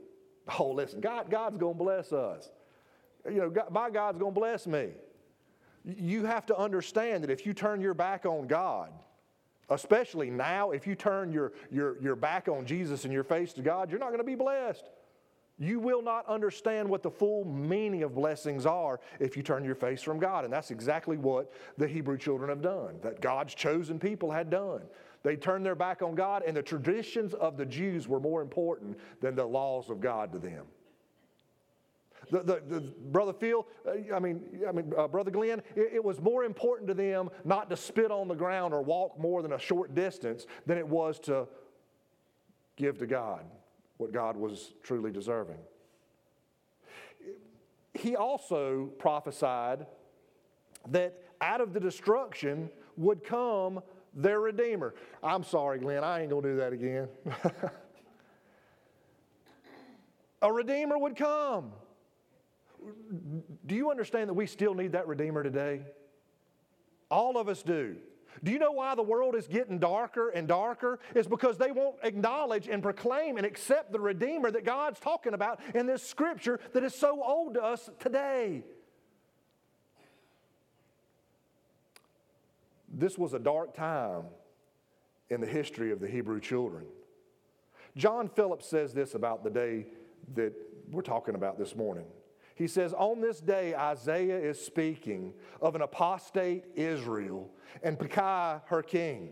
Oh, 0.59 0.69
listen, 0.69 1.01
God, 1.01 1.31
God's 1.31 1.57
going 1.57 1.73
to 1.73 1.83
bless 1.83 2.13
us. 2.13 2.51
You 3.25 3.39
know, 3.39 3.49
God, 3.49 3.71
my 3.71 3.89
God's 3.89 4.19
going 4.19 4.35
to 4.35 4.39
bless 4.39 4.67
me. 4.67 4.89
You 5.83 6.25
have 6.25 6.45
to 6.45 6.55
understand 6.55 7.23
that 7.23 7.31
if 7.31 7.47
you 7.47 7.55
turn 7.55 7.81
your 7.81 7.95
back 7.95 8.27
on 8.27 8.45
God, 8.45 8.91
especially 9.69 10.29
now, 10.29 10.69
if 10.69 10.85
you 10.85 10.93
turn 10.93 11.31
your, 11.31 11.53
your, 11.71 11.99
your 11.99 12.15
back 12.15 12.47
on 12.47 12.67
Jesus 12.67 13.05
and 13.05 13.13
your 13.13 13.23
face 13.23 13.53
to 13.53 13.63
God, 13.63 13.89
you're 13.89 13.99
not 13.99 14.09
going 14.09 14.19
to 14.19 14.23
be 14.23 14.35
blessed. 14.35 14.91
You 15.59 15.79
will 15.79 16.01
not 16.01 16.27
understand 16.27 16.89
what 16.89 17.03
the 17.03 17.11
full 17.11 17.45
meaning 17.45 18.03
of 18.03 18.15
blessings 18.15 18.65
are 18.65 18.99
if 19.19 19.37
you 19.37 19.43
turn 19.43 19.63
your 19.63 19.75
face 19.75 20.01
from 20.01 20.17
God. 20.17 20.45
And 20.45 20.53
that's 20.53 20.71
exactly 20.71 21.15
what 21.15 21.51
the 21.77 21.87
Hebrew 21.87 22.17
children 22.17 22.49
have 22.49 22.61
done, 22.61 22.95
that 23.03 23.21
God's 23.21 23.53
chosen 23.53 23.99
people 23.99 24.31
had 24.31 24.49
done. 24.49 24.81
They 25.21 25.35
turned 25.35 25.65
their 25.65 25.75
back 25.75 26.01
on 26.01 26.15
God, 26.15 26.43
and 26.45 26.57
the 26.57 26.63
traditions 26.63 27.33
of 27.35 27.55
the 27.55 27.65
Jews 27.65 28.07
were 28.07 28.19
more 28.19 28.41
important 28.41 28.97
than 29.21 29.35
the 29.35 29.45
laws 29.45 29.89
of 29.89 30.01
God 30.01 30.33
to 30.33 30.39
them. 30.39 30.65
The, 32.31 32.39
the, 32.39 32.61
the, 32.67 32.79
brother 33.11 33.33
Phil, 33.33 33.67
uh, 33.85 34.15
I 34.15 34.19
mean, 34.19 34.41
I 34.67 34.71
mean, 34.71 34.91
uh, 34.97 35.07
brother 35.07 35.29
Glenn, 35.29 35.61
it, 35.75 35.91
it, 35.95 36.03
was 36.03 36.21
more 36.21 36.45
important 36.45 36.87
to 36.87 36.93
them 36.93 37.29
not 37.43 37.69
to 37.69 37.77
spit 37.77 38.11
on 38.11 38.29
the 38.29 38.33
ground 38.33 38.73
or 38.73 38.81
walk 38.81 39.19
more 39.19 39.41
than 39.41 39.51
a 39.51 39.59
short 39.59 39.93
distance 39.93 40.45
than 40.65 40.77
it 40.77 40.87
was 40.87 41.19
to 41.19 41.47
give 42.77 42.97
to 42.99 43.07
God 43.07 43.43
what 44.03 44.11
God 44.11 44.35
was 44.35 44.73
truly 44.83 45.11
deserving. 45.11 45.59
He 47.93 48.17
also 48.17 48.89
prophesied 48.99 49.85
that 50.89 51.23
out 51.39 51.61
of 51.61 51.71
the 51.71 51.79
destruction 51.79 52.69
would 52.97 53.23
come 53.23 53.81
their 54.13 54.41
Redeemer. 54.41 54.93
I'm 55.23 55.43
sorry, 55.43 55.79
Glenn, 55.79 56.03
I 56.03 56.19
ain't 56.19 56.29
gonna 56.29 56.41
do 56.41 56.57
that 56.57 56.73
again. 56.73 57.07
a 60.41 60.51
Redeemer 60.51 60.97
would 60.97 61.15
come. 61.15 61.71
Do 63.65 63.75
you 63.75 63.89
understand 63.89 64.29
that 64.29 64.33
we 64.33 64.47
still 64.47 64.73
need 64.73 64.91
that 64.91 65.07
Redeemer 65.07 65.43
today? 65.43 65.83
All 67.09 67.37
of 67.37 67.47
us 67.47 67.63
do. 67.63 67.95
Do 68.41 68.51
you 68.51 68.59
know 68.59 68.71
why 68.71 68.95
the 68.95 69.03
world 69.03 69.35
is 69.35 69.47
getting 69.47 69.79
darker 69.79 70.29
and 70.29 70.47
darker? 70.47 70.99
It's 71.13 71.27
because 71.27 71.57
they 71.57 71.71
won't 71.71 71.97
acknowledge 72.03 72.67
and 72.67 72.81
proclaim 72.81 73.37
and 73.37 73.45
accept 73.45 73.91
the 73.91 73.99
Redeemer 73.99 74.51
that 74.51 74.65
God's 74.65 74.99
talking 74.99 75.33
about 75.33 75.59
in 75.75 75.85
this 75.85 76.01
scripture 76.01 76.59
that 76.73 76.83
is 76.83 76.95
so 76.95 77.21
old 77.23 77.55
to 77.55 77.63
us 77.63 77.89
today. 77.99 78.63
This 82.93 83.17
was 83.17 83.33
a 83.33 83.39
dark 83.39 83.73
time 83.75 84.23
in 85.29 85.41
the 85.41 85.47
history 85.47 85.91
of 85.91 85.99
the 85.99 86.07
Hebrew 86.07 86.39
children. 86.39 86.85
John 87.97 88.29
Phillips 88.29 88.67
says 88.67 88.93
this 88.93 89.15
about 89.15 89.43
the 89.43 89.49
day 89.49 89.87
that 90.35 90.53
we're 90.91 91.01
talking 91.01 91.35
about 91.35 91.57
this 91.57 91.75
morning. 91.75 92.05
He 92.55 92.67
says, 92.67 92.93
On 92.93 93.21
this 93.21 93.39
day, 93.39 93.75
Isaiah 93.75 94.39
is 94.39 94.63
speaking 94.63 95.33
of 95.61 95.75
an 95.75 95.81
apostate 95.81 96.65
Israel 96.75 97.49
and 97.81 97.97
Pekah, 97.97 98.63
her 98.65 98.83
king. 98.83 99.29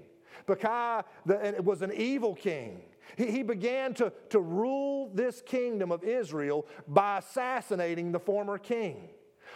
Pekah 0.48 1.06
the, 1.26 1.56
was 1.64 1.82
an 1.82 1.92
evil 1.94 2.34
king. 2.34 2.82
He, 3.18 3.30
he 3.30 3.44
began 3.44 3.94
to, 3.96 4.12
to 4.30 4.40
rule 4.40 5.12
this 5.14 5.42
kingdom 5.42 5.92
of 5.92 6.04
Israel 6.04 6.66
by 6.88 7.20
assassinating 7.20 8.12
the 8.12 8.20
former 8.20 8.58
king, 8.58 9.10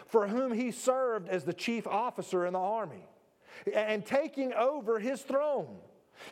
for 0.07 0.27
whom 0.27 0.51
he 0.51 0.71
served 0.71 1.29
as 1.29 1.43
the 1.43 1.53
chief 1.53 1.87
officer 1.87 2.45
in 2.45 2.53
the 2.53 2.59
army, 2.59 3.07
and 3.73 4.05
taking 4.05 4.53
over 4.53 4.99
his 4.99 5.21
throne. 5.21 5.77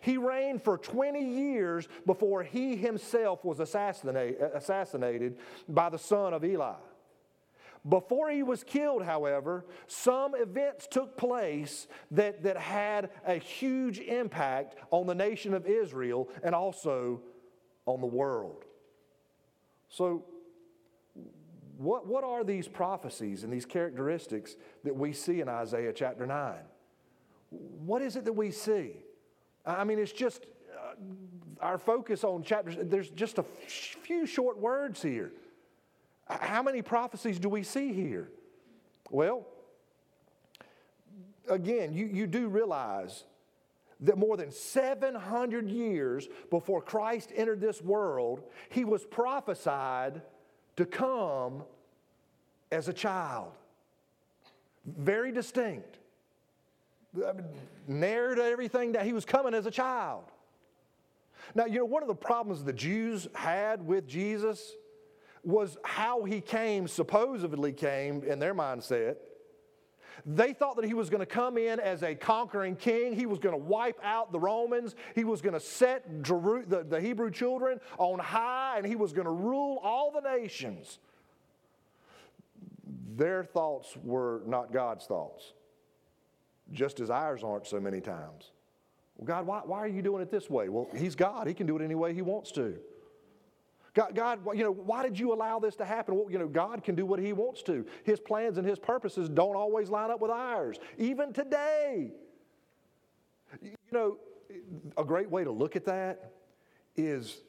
He 0.01 0.17
reigned 0.17 0.63
for 0.63 0.77
20 0.77 1.21
years 1.21 1.87
before 2.05 2.43
he 2.43 2.75
himself 2.75 3.43
was 3.43 3.59
assassinated 3.59 5.37
by 5.67 5.89
the 5.89 5.97
son 5.97 6.33
of 6.33 6.45
Eli. 6.45 6.75
Before 7.87 8.29
he 8.29 8.43
was 8.43 8.63
killed, 8.63 9.03
however, 9.03 9.65
some 9.87 10.35
events 10.35 10.87
took 10.87 11.17
place 11.17 11.87
that, 12.11 12.43
that 12.43 12.57
had 12.57 13.09
a 13.25 13.35
huge 13.35 13.99
impact 13.99 14.75
on 14.89 15.05
the 15.05 15.15
nation 15.15 15.53
of 15.53 15.65
Israel 15.65 16.29
and 16.43 16.55
also 16.55 17.21
on 17.85 17.99
the 17.99 18.07
world. 18.07 18.63
So, 19.89 20.25
what, 21.77 22.07
what 22.07 22.23
are 22.23 22.45
these 22.45 22.69
prophecies 22.69 23.43
and 23.43 23.51
these 23.51 23.65
characteristics 23.65 24.55
that 24.85 24.95
we 24.95 25.11
see 25.11 25.41
in 25.41 25.49
Isaiah 25.49 25.91
chapter 25.91 26.25
9? 26.25 26.55
What 27.49 28.01
is 28.01 28.15
it 28.15 28.23
that 28.25 28.33
we 28.33 28.51
see? 28.51 28.93
I 29.65 29.83
mean, 29.83 29.99
it's 29.99 30.13
just 30.13 30.45
uh, 30.73 30.93
our 31.59 31.77
focus 31.77 32.23
on 32.23 32.43
chapters, 32.43 32.75
there's 32.79 33.09
just 33.09 33.39
a 33.39 33.43
few 33.43 34.25
short 34.25 34.57
words 34.57 35.01
here. 35.01 35.33
How 36.27 36.63
many 36.63 36.82
prophecies 36.82 37.39
do 37.39 37.50
we 37.50 37.63
see 37.63 37.94
here? 37.94 38.30
Well, 39.10 39.46
again, 41.50 41.94
you, 41.94 42.06
you 42.06 42.27
do 42.27 42.48
realize 42.48 43.25
that 44.01 44.18
more 44.18 44.38
than 44.38 44.51
700 44.51 45.70
years 45.70 46.27
before 46.50 46.82
Christ 46.82 47.32
entered 47.36 47.62
this 47.62 47.82
world, 47.82 48.44
he 48.70 48.86
was 48.86 49.03
prophesied 49.06 50.22
to 50.75 50.86
come 50.86 51.63
as 52.72 52.88
a 52.88 52.94
child. 52.94 53.51
Very 54.86 55.32
distinct. 55.32 56.00
I 57.15 57.34
mean, 57.34 57.46
narrowed 57.88 58.39
everything 58.39 58.94
that 58.94 59.06
he 59.06 59.13
was 59.13 59.24
coming 59.24 59.53
as 59.53 59.65
a 59.65 59.72
child. 59.72 60.24
Now, 61.56 61.65
you 61.65 61.80
know, 61.80 61.86
one 61.86 62.01
of 62.01 62.08
the 62.08 62.15
problems 62.15 62.63
the 62.63 62.74
Jews 62.74 63.27
had 63.36 63.86
with 63.86 64.08
Jesus 64.08 64.74
was 65.43 65.77
how 65.83 66.23
he 66.23 66.41
came, 66.41 66.88
supposedly 66.88 67.73
came 67.73 68.23
in 68.23 68.39
their 68.39 68.55
mindset. 68.55 69.17
They 70.25 70.53
thought 70.53 70.77
that 70.77 70.85
he 70.85 70.93
was 70.93 71.09
going 71.09 71.19
to 71.19 71.25
come 71.25 71.57
in 71.57 71.79
as 71.79 72.01
a 72.01 72.15
conquering 72.15 72.75
king. 72.75 73.15
He 73.15 73.25
was 73.25 73.39
going 73.39 73.53
to 73.53 73.63
wipe 73.63 74.00
out 74.03 74.31
the 74.31 74.39
Romans. 74.39 74.95
He 75.15 75.23
was 75.23 75.41
going 75.41 75.53
to 75.53 75.59
set 75.59 76.05
the, 76.23 76.85
the 76.88 77.01
Hebrew 77.01 77.29
children 77.29 77.81
on 77.97 78.19
high, 78.19 78.77
and 78.77 78.85
he 78.85 78.95
was 78.95 79.12
going 79.12 79.25
to 79.25 79.33
rule 79.33 79.79
all 79.83 80.12
the 80.12 80.21
nations. 80.21 81.00
Their 83.15 83.43
thoughts 83.43 83.97
were 84.03 84.41
not 84.45 84.71
God's 84.71 85.05
thoughts, 85.05 85.53
just 86.71 87.00
as 87.00 87.09
ours 87.09 87.43
aren't 87.43 87.67
so 87.67 87.79
many 87.79 88.00
times. 88.00 88.51
Well, 89.17 89.27
God, 89.27 89.45
why, 89.45 89.62
why 89.65 89.79
are 89.79 89.88
you 89.88 90.01
doing 90.01 90.21
it 90.21 90.31
this 90.31 90.50
way? 90.50 90.69
Well, 90.69 90.88
He's 90.95 91.15
God. 91.15 91.47
He 91.47 91.53
can 91.53 91.67
do 91.67 91.75
it 91.77 91.83
any 91.83 91.95
way 91.95 92.13
He 92.13 92.21
wants 92.21 92.51
to. 92.53 92.77
God, 93.93 94.15
God, 94.15 94.39
you 94.55 94.63
know, 94.63 94.71
why 94.71 95.03
did 95.03 95.19
you 95.19 95.33
allow 95.33 95.59
this 95.59 95.75
to 95.75 95.85
happen? 95.85 96.15
Well, 96.15 96.29
you 96.29 96.39
know, 96.39 96.47
God 96.47 96.83
can 96.83 96.95
do 96.95 97.05
what 97.05 97.19
He 97.19 97.31
wants 97.31 97.62
to. 97.63 97.85
His 98.03 98.19
plans 98.19 98.57
and 98.57 98.67
His 98.67 98.79
purposes 98.79 99.29
don't 99.29 99.55
always 99.55 99.89
line 99.89 100.09
up 100.09 100.19
with 100.19 100.31
ours, 100.31 100.79
even 100.97 101.31
today. 101.31 102.12
You 103.62 103.75
know, 103.91 104.17
a 104.97 105.03
great 105.03 105.29
way 105.29 105.43
to 105.43 105.51
look 105.51 105.75
at 105.75 105.85
that 105.85 106.31
is 106.95 107.43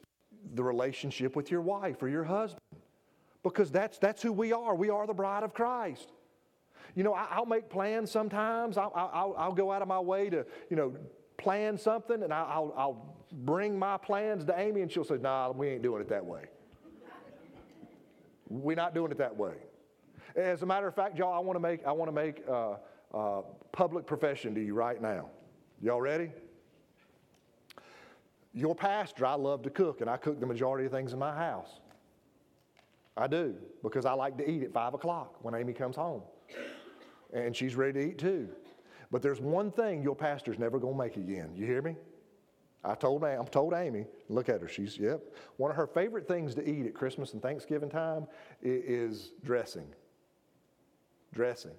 the 0.55 0.63
relationship 0.63 1.35
with 1.35 1.51
your 1.51 1.63
wife 1.63 2.03
or 2.03 2.09
your 2.09 2.25
husband, 2.25 2.61
because 3.43 3.71
that's, 3.71 3.99
that's 3.99 4.21
who 4.21 4.33
we 4.33 4.53
are. 4.53 4.75
We 4.75 4.91
are 4.91 5.07
the 5.07 5.15
bride 5.15 5.45
of 5.45 5.55
Christ. 5.55 6.13
You 6.95 7.03
know, 7.03 7.15
I, 7.15 7.39
will 7.39 7.47
make 7.47 7.71
plans 7.71 8.11
sometimes. 8.11 8.77
I'll, 8.77 8.93
I'll, 8.95 9.35
I'll, 9.37 9.53
go 9.53 9.73
out 9.73 9.83
of 9.83 9.89
my 9.89 9.99
way 9.99 10.31
to, 10.31 10.47
you 10.71 10.77
know, 10.77 10.95
plan 11.39 11.77
something, 11.77 12.23
and 12.23 12.33
I'll, 12.33 12.73
I'll 12.77 13.17
bring 13.35 13.79
my 13.79 13.97
plans 13.97 14.45
to 14.47 14.59
Amy, 14.59 14.83
and 14.83 14.91
she'll 14.91 15.05
say, 15.05 15.17
Nah, 15.17 15.51
we 15.51 15.69
ain't 15.69 15.83
doing 15.83 16.01
it 16.01 16.09
that 16.09 16.25
way. 16.25 16.45
We're 18.49 18.77
not 18.77 18.95
doing 18.95 19.11
it 19.11 19.19
that 19.19 19.37
way. 19.37 19.55
As 20.37 20.63
a 20.63 20.67
matter 20.67 20.87
of 20.87 20.95
fact, 20.95 21.19
y'all, 21.19 21.35
I 21.35 21.39
want 21.39 21.57
to 21.57 21.61
make 21.61 21.85
I 21.87 21.93
want 21.93 22.09
to 22.09 22.13
make 22.13 22.43
public 23.73 24.07
profession 24.07 24.55
to 24.55 24.65
you 24.65 24.75
right 24.75 25.01
now. 25.01 25.31
Y'all 25.81 26.01
ready? 26.01 26.31
Your 28.53 28.75
pastor, 28.75 29.27
I 29.27 29.35
love 29.35 29.63
to 29.63 29.71
cook, 29.71 30.01
and 30.01 30.09
I 30.09 30.17
cook 30.17 30.39
the 30.39 30.47
majority 30.47 30.87
of 30.87 30.93
things 30.93 31.13
in 31.13 31.19
my 31.19 31.35
house. 31.35 31.81
I 33.17 33.27
do 33.27 33.57
because 33.83 34.07
I 34.07 34.13
like 34.13 34.37
to 34.39 34.49
eat 34.49 34.63
at 34.63 34.73
five 34.73 34.95
o'clock 34.95 35.37
when 35.43 35.55
Amy 35.55 35.73
comes 35.73 35.97
home, 35.97 36.23
and 37.33 37.55
she's 37.55 37.75
ready 37.75 37.93
to 37.93 38.11
eat 38.11 38.19
too. 38.19 38.49
But 39.11 39.23
there's 39.23 39.41
one 39.41 39.71
thing 39.71 40.03
your 40.03 40.17
pastor's 40.17 40.59
never 40.59 40.79
going 40.79 40.95
to 40.95 40.99
make 40.99 41.17
again. 41.17 41.51
You 41.55 41.67
hear 41.67 41.83
me? 41.83 41.97
I 42.85 42.95
told, 42.95 43.25
I 43.25 43.43
told 43.45 43.73
Amy, 43.73 44.07
look 44.29 44.49
at 44.49 44.61
her, 44.61 44.69
she's, 44.69 44.99
yep. 44.99 45.23
One 45.57 45.71
of 45.71 45.77
her 45.77 45.87
favorite 45.87 46.29
things 46.29 46.55
to 46.57 46.69
eat 46.69 46.87
at 46.87 46.95
Christmas 46.95 47.33
and 47.33 47.41
Thanksgiving 47.41 47.89
time 47.89 48.27
is 48.63 49.33
dressing. 49.43 49.87
Dressing. 51.33 51.73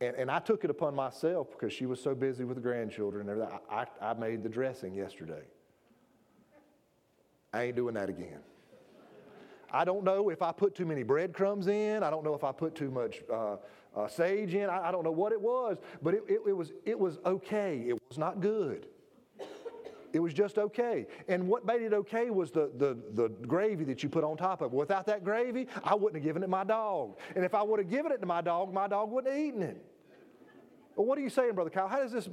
And, 0.00 0.16
and 0.16 0.30
I 0.30 0.40
took 0.40 0.64
it 0.64 0.70
upon 0.70 0.94
myself 0.94 1.52
because 1.52 1.72
she 1.72 1.86
was 1.86 2.02
so 2.02 2.14
busy 2.14 2.44
with 2.44 2.56
the 2.56 2.62
grandchildren 2.62 3.28
and 3.28 3.40
everything. 3.40 3.58
I, 3.70 3.86
I, 4.02 4.10
I 4.10 4.14
made 4.14 4.42
the 4.42 4.48
dressing 4.48 4.94
yesterday. 4.94 5.42
I 7.52 7.64
ain't 7.64 7.76
doing 7.76 7.94
that 7.94 8.10
again. 8.10 8.40
I 9.70 9.84
don't 9.84 10.04
know 10.04 10.28
if 10.30 10.42
I 10.42 10.52
put 10.52 10.74
too 10.74 10.86
many 10.86 11.02
breadcrumbs 11.02 11.68
in. 11.68 12.02
I 12.02 12.10
don't 12.10 12.24
know 12.24 12.34
if 12.34 12.44
I 12.44 12.52
put 12.52 12.74
too 12.74 12.90
much 12.90 13.22
uh, 13.32 13.56
uh, 13.96 14.08
sage 14.08 14.54
in. 14.54 14.68
I, 14.68 14.88
I, 14.88 14.92
don't 14.92 15.04
know 15.04 15.12
what 15.12 15.32
it 15.32 15.40
was, 15.40 15.78
but 16.02 16.14
it, 16.14 16.22
it, 16.28 16.40
it, 16.48 16.52
was, 16.52 16.72
it 16.84 16.98
was 16.98 17.18
okay. 17.24 17.84
It 17.88 17.98
was 18.08 18.18
not 18.18 18.40
good. 18.40 18.86
It 20.12 20.20
was 20.20 20.32
just 20.32 20.58
okay. 20.58 21.06
And 21.28 21.46
what 21.48 21.64
made 21.64 21.82
it 21.82 21.92
okay 21.92 22.30
was 22.30 22.50
the, 22.50 22.70
the, 22.76 22.96
the 23.14 23.28
gravy 23.46 23.84
that 23.84 24.02
you 24.02 24.08
put 24.08 24.24
on 24.24 24.36
top 24.36 24.62
of 24.62 24.72
it. 24.72 24.76
Without 24.76 25.06
that 25.06 25.24
gravy, 25.24 25.66
I 25.84 25.94
wouldn't 25.94 26.14
have 26.14 26.24
given 26.24 26.42
it 26.42 26.48
my 26.48 26.64
dog. 26.64 27.18
And 27.34 27.44
if 27.44 27.54
I 27.54 27.62
would 27.62 27.78
have 27.78 27.90
given 27.90 28.12
it 28.12 28.20
to 28.20 28.26
my 28.26 28.40
dog, 28.40 28.72
my 28.72 28.86
dog 28.88 29.10
wouldn't 29.10 29.32
have 29.32 29.42
eaten 29.42 29.62
it. 29.62 29.84
Well, 30.94 31.06
what 31.06 31.18
are 31.18 31.22
you 31.22 31.30
saying, 31.30 31.54
Brother 31.54 31.70
Kyle? 31.70 31.88
How 31.88 32.02
does 32.02 32.12
this? 32.12 32.28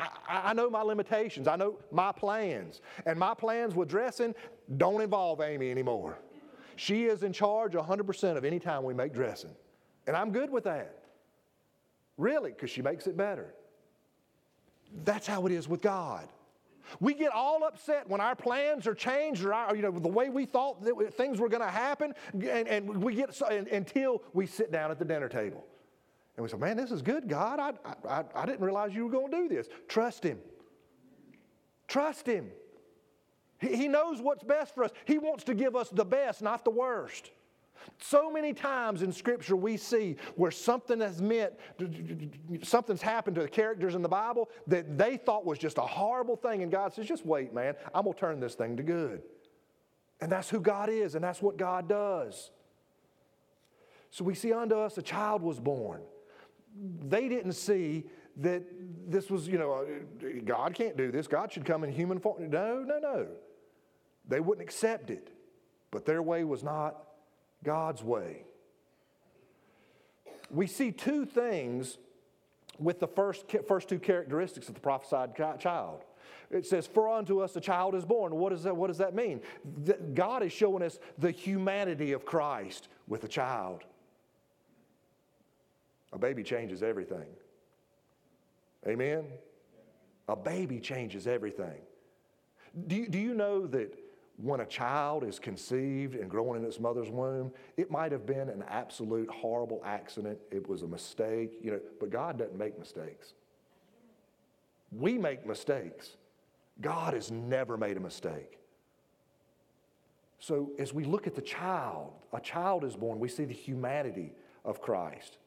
I, 0.00 0.08
I, 0.28 0.54
know 0.54 0.70
my 0.70 0.82
limitations. 0.82 1.46
I 1.46 1.56
know 1.56 1.78
my 1.92 2.12
plans. 2.12 2.80
And 3.04 3.18
my 3.18 3.34
plans 3.34 3.74
with 3.74 3.88
dressing 3.88 4.34
don't 4.76 5.02
involve 5.02 5.40
Amy 5.40 5.70
anymore. 5.70 6.18
She 6.76 7.04
is 7.04 7.22
in 7.22 7.32
charge 7.32 7.72
100% 7.72 8.36
of 8.36 8.44
any 8.44 8.58
time 8.58 8.82
we 8.82 8.94
make 8.94 9.12
dressing. 9.12 9.54
And 10.06 10.16
I'm 10.16 10.32
good 10.32 10.50
with 10.50 10.64
that. 10.64 10.98
Really, 12.16 12.50
because 12.50 12.70
she 12.70 12.82
makes 12.82 13.06
it 13.06 13.16
better. 13.16 13.54
That's 15.04 15.26
how 15.26 15.46
it 15.46 15.52
is 15.52 15.68
with 15.68 15.82
God. 15.82 16.28
We 17.00 17.14
get 17.14 17.32
all 17.32 17.64
upset 17.64 18.08
when 18.08 18.20
our 18.20 18.34
plans 18.34 18.86
are 18.86 18.94
changed 18.94 19.44
or 19.44 19.54
our, 19.54 19.74
you 19.74 19.82
know, 19.82 19.90
the 19.90 20.08
way 20.08 20.28
we 20.28 20.46
thought 20.46 20.82
that 20.84 21.14
things 21.14 21.38
were 21.38 21.48
going 21.48 21.62
to 21.62 21.68
happen, 21.68 22.14
and, 22.32 22.68
and 22.68 23.02
we 23.02 23.14
get 23.14 23.34
so, 23.34 23.46
and, 23.46 23.66
until 23.68 24.22
we 24.32 24.46
sit 24.46 24.70
down 24.70 24.90
at 24.90 24.98
the 24.98 25.04
dinner 25.04 25.28
table. 25.28 25.64
And 26.36 26.42
we 26.42 26.48
say, 26.48 26.56
Man, 26.56 26.76
this 26.76 26.90
is 26.90 27.02
good, 27.02 27.28
God. 27.28 27.60
I, 27.60 27.72
I, 28.08 28.24
I 28.34 28.46
didn't 28.46 28.64
realize 28.64 28.94
you 28.94 29.04
were 29.04 29.12
going 29.12 29.30
to 29.30 29.36
do 29.36 29.48
this. 29.48 29.68
Trust 29.88 30.24
Him. 30.24 30.38
Trust 31.86 32.26
Him. 32.26 32.50
He, 33.58 33.76
he 33.76 33.88
knows 33.88 34.20
what's 34.20 34.42
best 34.42 34.74
for 34.74 34.84
us. 34.84 34.90
He 35.04 35.18
wants 35.18 35.44
to 35.44 35.54
give 35.54 35.76
us 35.76 35.90
the 35.90 36.04
best, 36.04 36.42
not 36.42 36.64
the 36.64 36.70
worst. 36.70 37.30
So 37.98 38.30
many 38.30 38.52
times 38.52 39.02
in 39.02 39.12
Scripture 39.12 39.56
we 39.56 39.76
see 39.76 40.16
where 40.36 40.50
something 40.50 41.00
has 41.00 41.20
meant, 41.20 41.54
something's 42.62 43.02
happened 43.02 43.36
to 43.36 43.42
the 43.42 43.48
characters 43.48 43.94
in 43.94 44.02
the 44.02 44.08
Bible 44.08 44.50
that 44.66 44.96
they 44.98 45.16
thought 45.16 45.44
was 45.44 45.58
just 45.58 45.78
a 45.78 45.82
horrible 45.82 46.36
thing, 46.36 46.62
and 46.62 46.72
God 46.72 46.94
says, 46.94 47.06
just 47.06 47.24
wait, 47.26 47.52
man, 47.52 47.74
I'm 47.94 48.04
going 48.04 48.14
to 48.14 48.20
turn 48.20 48.40
this 48.40 48.54
thing 48.54 48.76
to 48.76 48.82
good. 48.82 49.22
And 50.20 50.30
that's 50.30 50.48
who 50.48 50.60
God 50.60 50.88
is, 50.88 51.14
and 51.14 51.24
that's 51.24 51.42
what 51.42 51.56
God 51.56 51.88
does. 51.88 52.50
So 54.10 54.24
we 54.24 54.34
see 54.34 54.52
unto 54.52 54.76
us 54.76 54.96
a 54.96 55.02
child 55.02 55.42
was 55.42 55.58
born. 55.58 56.02
They 57.02 57.28
didn't 57.28 57.52
see 57.52 58.04
that 58.36 58.62
this 59.08 59.30
was, 59.30 59.46
you 59.46 59.58
know, 59.58 59.86
God 60.44 60.74
can't 60.74 60.96
do 60.96 61.10
this. 61.10 61.26
God 61.26 61.52
should 61.52 61.64
come 61.64 61.84
in 61.84 61.92
human 61.92 62.18
form. 62.18 62.50
No, 62.50 62.80
no, 62.80 62.98
no. 62.98 63.26
They 64.26 64.40
wouldn't 64.40 64.66
accept 64.66 65.10
it. 65.10 65.30
But 65.90 66.04
their 66.04 66.22
way 66.22 66.44
was 66.44 66.64
not 66.64 66.96
God's 67.64 68.02
way. 68.02 68.44
We 70.50 70.66
see 70.66 70.92
two 70.92 71.26
things 71.26 71.98
with 72.78 73.00
the 73.00 73.08
first, 73.08 73.44
first 73.66 73.88
two 73.88 73.98
characteristics 73.98 74.68
of 74.68 74.74
the 74.74 74.80
prophesied 74.80 75.34
child. 75.58 76.04
It 76.50 76.66
says, 76.66 76.86
For 76.86 77.08
unto 77.08 77.40
us 77.40 77.56
a 77.56 77.60
child 77.60 77.94
is 77.94 78.04
born. 78.04 78.34
What, 78.34 78.52
is 78.52 78.62
that, 78.64 78.76
what 78.76 78.88
does 78.88 78.98
that 78.98 79.14
mean? 79.14 79.40
That 79.84 80.14
God 80.14 80.42
is 80.42 80.52
showing 80.52 80.82
us 80.82 80.98
the 81.18 81.30
humanity 81.30 82.12
of 82.12 82.24
Christ 82.24 82.88
with 83.08 83.24
a 83.24 83.28
child. 83.28 83.82
A 86.12 86.18
baby 86.18 86.44
changes 86.44 86.82
everything. 86.82 87.26
Amen? 88.86 89.24
A 90.28 90.36
baby 90.36 90.78
changes 90.78 91.26
everything. 91.26 91.80
Do 92.86 92.96
you, 92.96 93.08
do 93.08 93.18
you 93.18 93.34
know 93.34 93.66
that 93.66 93.98
when 94.36 94.60
a 94.60 94.66
child 94.66 95.24
is 95.24 95.38
conceived 95.38 96.16
and 96.16 96.28
growing 96.28 96.60
in 96.60 96.66
its 96.66 96.80
mother's 96.80 97.08
womb, 97.08 97.52
it 97.76 97.90
might 97.90 98.10
have 98.12 98.26
been 98.26 98.48
an 98.48 98.64
absolute 98.68 99.30
horrible 99.30 99.80
accident. 99.84 100.38
It 100.50 100.68
was 100.68 100.82
a 100.82 100.88
mistake, 100.88 101.52
you 101.62 101.70
know, 101.70 101.80
but 102.00 102.10
God 102.10 102.38
doesn't 102.38 102.58
make 102.58 102.78
mistakes. 102.78 103.34
We 104.90 105.18
make 105.18 105.46
mistakes. 105.46 106.16
God 106.80 107.14
has 107.14 107.30
never 107.30 107.76
made 107.76 107.96
a 107.96 108.00
mistake. 108.00 108.58
So 110.40 110.72
as 110.78 110.92
we 110.92 111.04
look 111.04 111.26
at 111.26 111.34
the 111.34 111.42
child, 111.42 112.12
a 112.32 112.40
child 112.40 112.84
is 112.84 112.96
born, 112.96 113.20
we 113.20 113.28
see 113.28 113.44
the 113.44 113.54
humanity 113.54 114.34
of 114.64 114.80
Christ. 114.80 115.38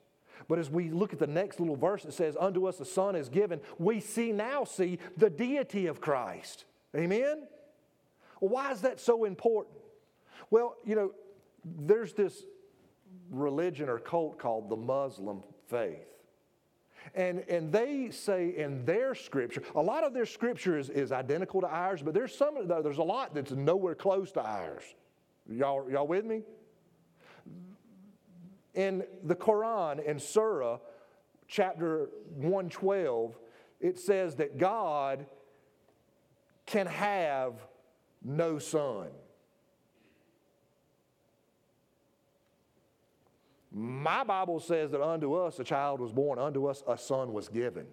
But 0.47 0.59
as 0.59 0.69
we 0.69 0.89
look 0.89 1.13
at 1.13 1.19
the 1.19 1.27
next 1.27 1.59
little 1.59 1.75
verse 1.75 2.03
that 2.03 2.13
says, 2.13 2.37
Unto 2.39 2.67
us 2.67 2.79
a 2.79 2.85
son 2.85 3.15
is 3.15 3.27
given, 3.27 3.59
we 3.77 3.99
see 3.99 4.31
now 4.31 4.63
see 4.63 4.99
the 5.17 5.29
deity 5.29 5.87
of 5.87 5.99
Christ. 5.99 6.65
Amen? 6.95 7.47
Why 8.39 8.71
is 8.71 8.81
that 8.81 8.99
so 8.99 9.25
important? 9.25 9.75
Well, 10.49 10.75
you 10.85 10.95
know, 10.95 11.11
there's 11.63 12.13
this 12.13 12.43
religion 13.29 13.89
or 13.89 13.99
cult 13.99 14.39
called 14.39 14.69
the 14.69 14.75
Muslim 14.75 15.43
faith. 15.67 16.05
And, 17.15 17.39
and 17.49 17.71
they 17.71 18.09
say 18.11 18.53
in 18.57 18.83
their 18.85 19.15
scripture, 19.15 19.63
a 19.75 19.81
lot 19.81 20.03
of 20.03 20.13
their 20.13 20.25
scripture 20.25 20.77
is, 20.77 20.89
is 20.89 21.11
identical 21.11 21.61
to 21.61 21.67
ours, 21.67 22.01
but 22.01 22.13
there's 22.13 22.35
some 22.35 22.67
there's 22.67 22.97
a 22.97 23.03
lot 23.03 23.33
that's 23.33 23.51
nowhere 23.51 23.95
close 23.95 24.31
to 24.33 24.41
ours. 24.41 24.83
Y'all, 25.49 25.89
y'all 25.89 26.07
with 26.07 26.25
me? 26.25 26.43
In 28.73 29.03
the 29.23 29.35
Quran, 29.35 30.03
in 30.05 30.19
Surah 30.19 30.79
chapter 31.47 32.09
112, 32.35 33.37
it 33.79 33.97
says 33.97 34.35
that 34.35 34.57
God 34.57 35.25
can 36.65 36.87
have 36.87 37.53
no 38.23 38.59
son. 38.59 39.07
My 43.71 44.23
Bible 44.23 44.59
says 44.59 44.91
that 44.91 45.01
unto 45.01 45.33
us 45.35 45.59
a 45.59 45.63
child 45.63 45.99
was 45.99 46.11
born, 46.11 46.39
unto 46.39 46.65
us 46.65 46.83
a 46.87 46.97
son 46.97 47.33
was 47.33 47.47
given. 47.47 47.85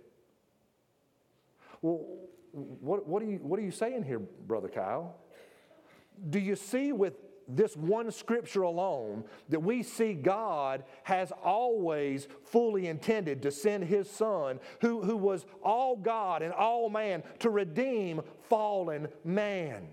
Well, 1.83 2.07
what, 2.53 3.07
what, 3.07 3.23
are, 3.23 3.27
you, 3.27 3.39
what 3.43 3.59
are 3.59 3.63
you 3.63 3.71
saying 3.71 4.05
here, 4.05 4.21
Brother 4.21 4.69
Kyle? 4.69 5.17
Do 6.31 6.39
you 6.39 6.57
see 6.57 6.93
with 6.93 7.15
this 7.47 7.77
one 7.77 8.11
scripture 8.11 8.63
alone 8.63 9.25
that 9.51 9.61
we 9.61 9.83
see 9.83 10.15
God 10.15 10.85
has 11.03 11.33
always 11.43 12.29
fully 12.45 12.87
intended 12.87 13.43
to 13.43 13.51
send 13.51 13.85
his 13.85 14.09
son, 14.09 14.61
who, 14.81 15.03
who 15.03 15.17
was 15.17 15.45
all 15.63 15.97
God 15.97 16.43
and 16.43 16.55
all 16.55 16.89
man, 16.89 17.23
to 17.41 17.51
redeem 17.51 18.23
fallen 18.49 19.09
man? 19.25 19.87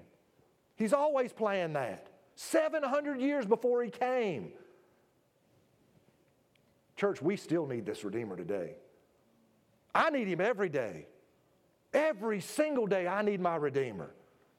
He's 0.82 0.94
always 0.94 1.32
planned 1.32 1.76
that. 1.76 2.08
700 2.34 3.22
years 3.22 3.46
before 3.46 3.84
he 3.84 3.92
came. 3.92 4.52
Church, 6.96 7.22
we 7.22 7.38
still 7.38 7.68
need 7.68 7.86
this 7.86 8.04
Redeemer 8.04 8.36
today. 8.36 8.74
I 9.94 10.10
need 10.10 10.28
him 10.28 10.42
every 10.42 10.70
day. 10.70 11.06
Every 11.94 12.42
single 12.42 12.88
day, 12.88 13.06
I 13.06 13.22
need 13.22 13.40
my 13.40 13.58
Redeemer. 13.58 14.10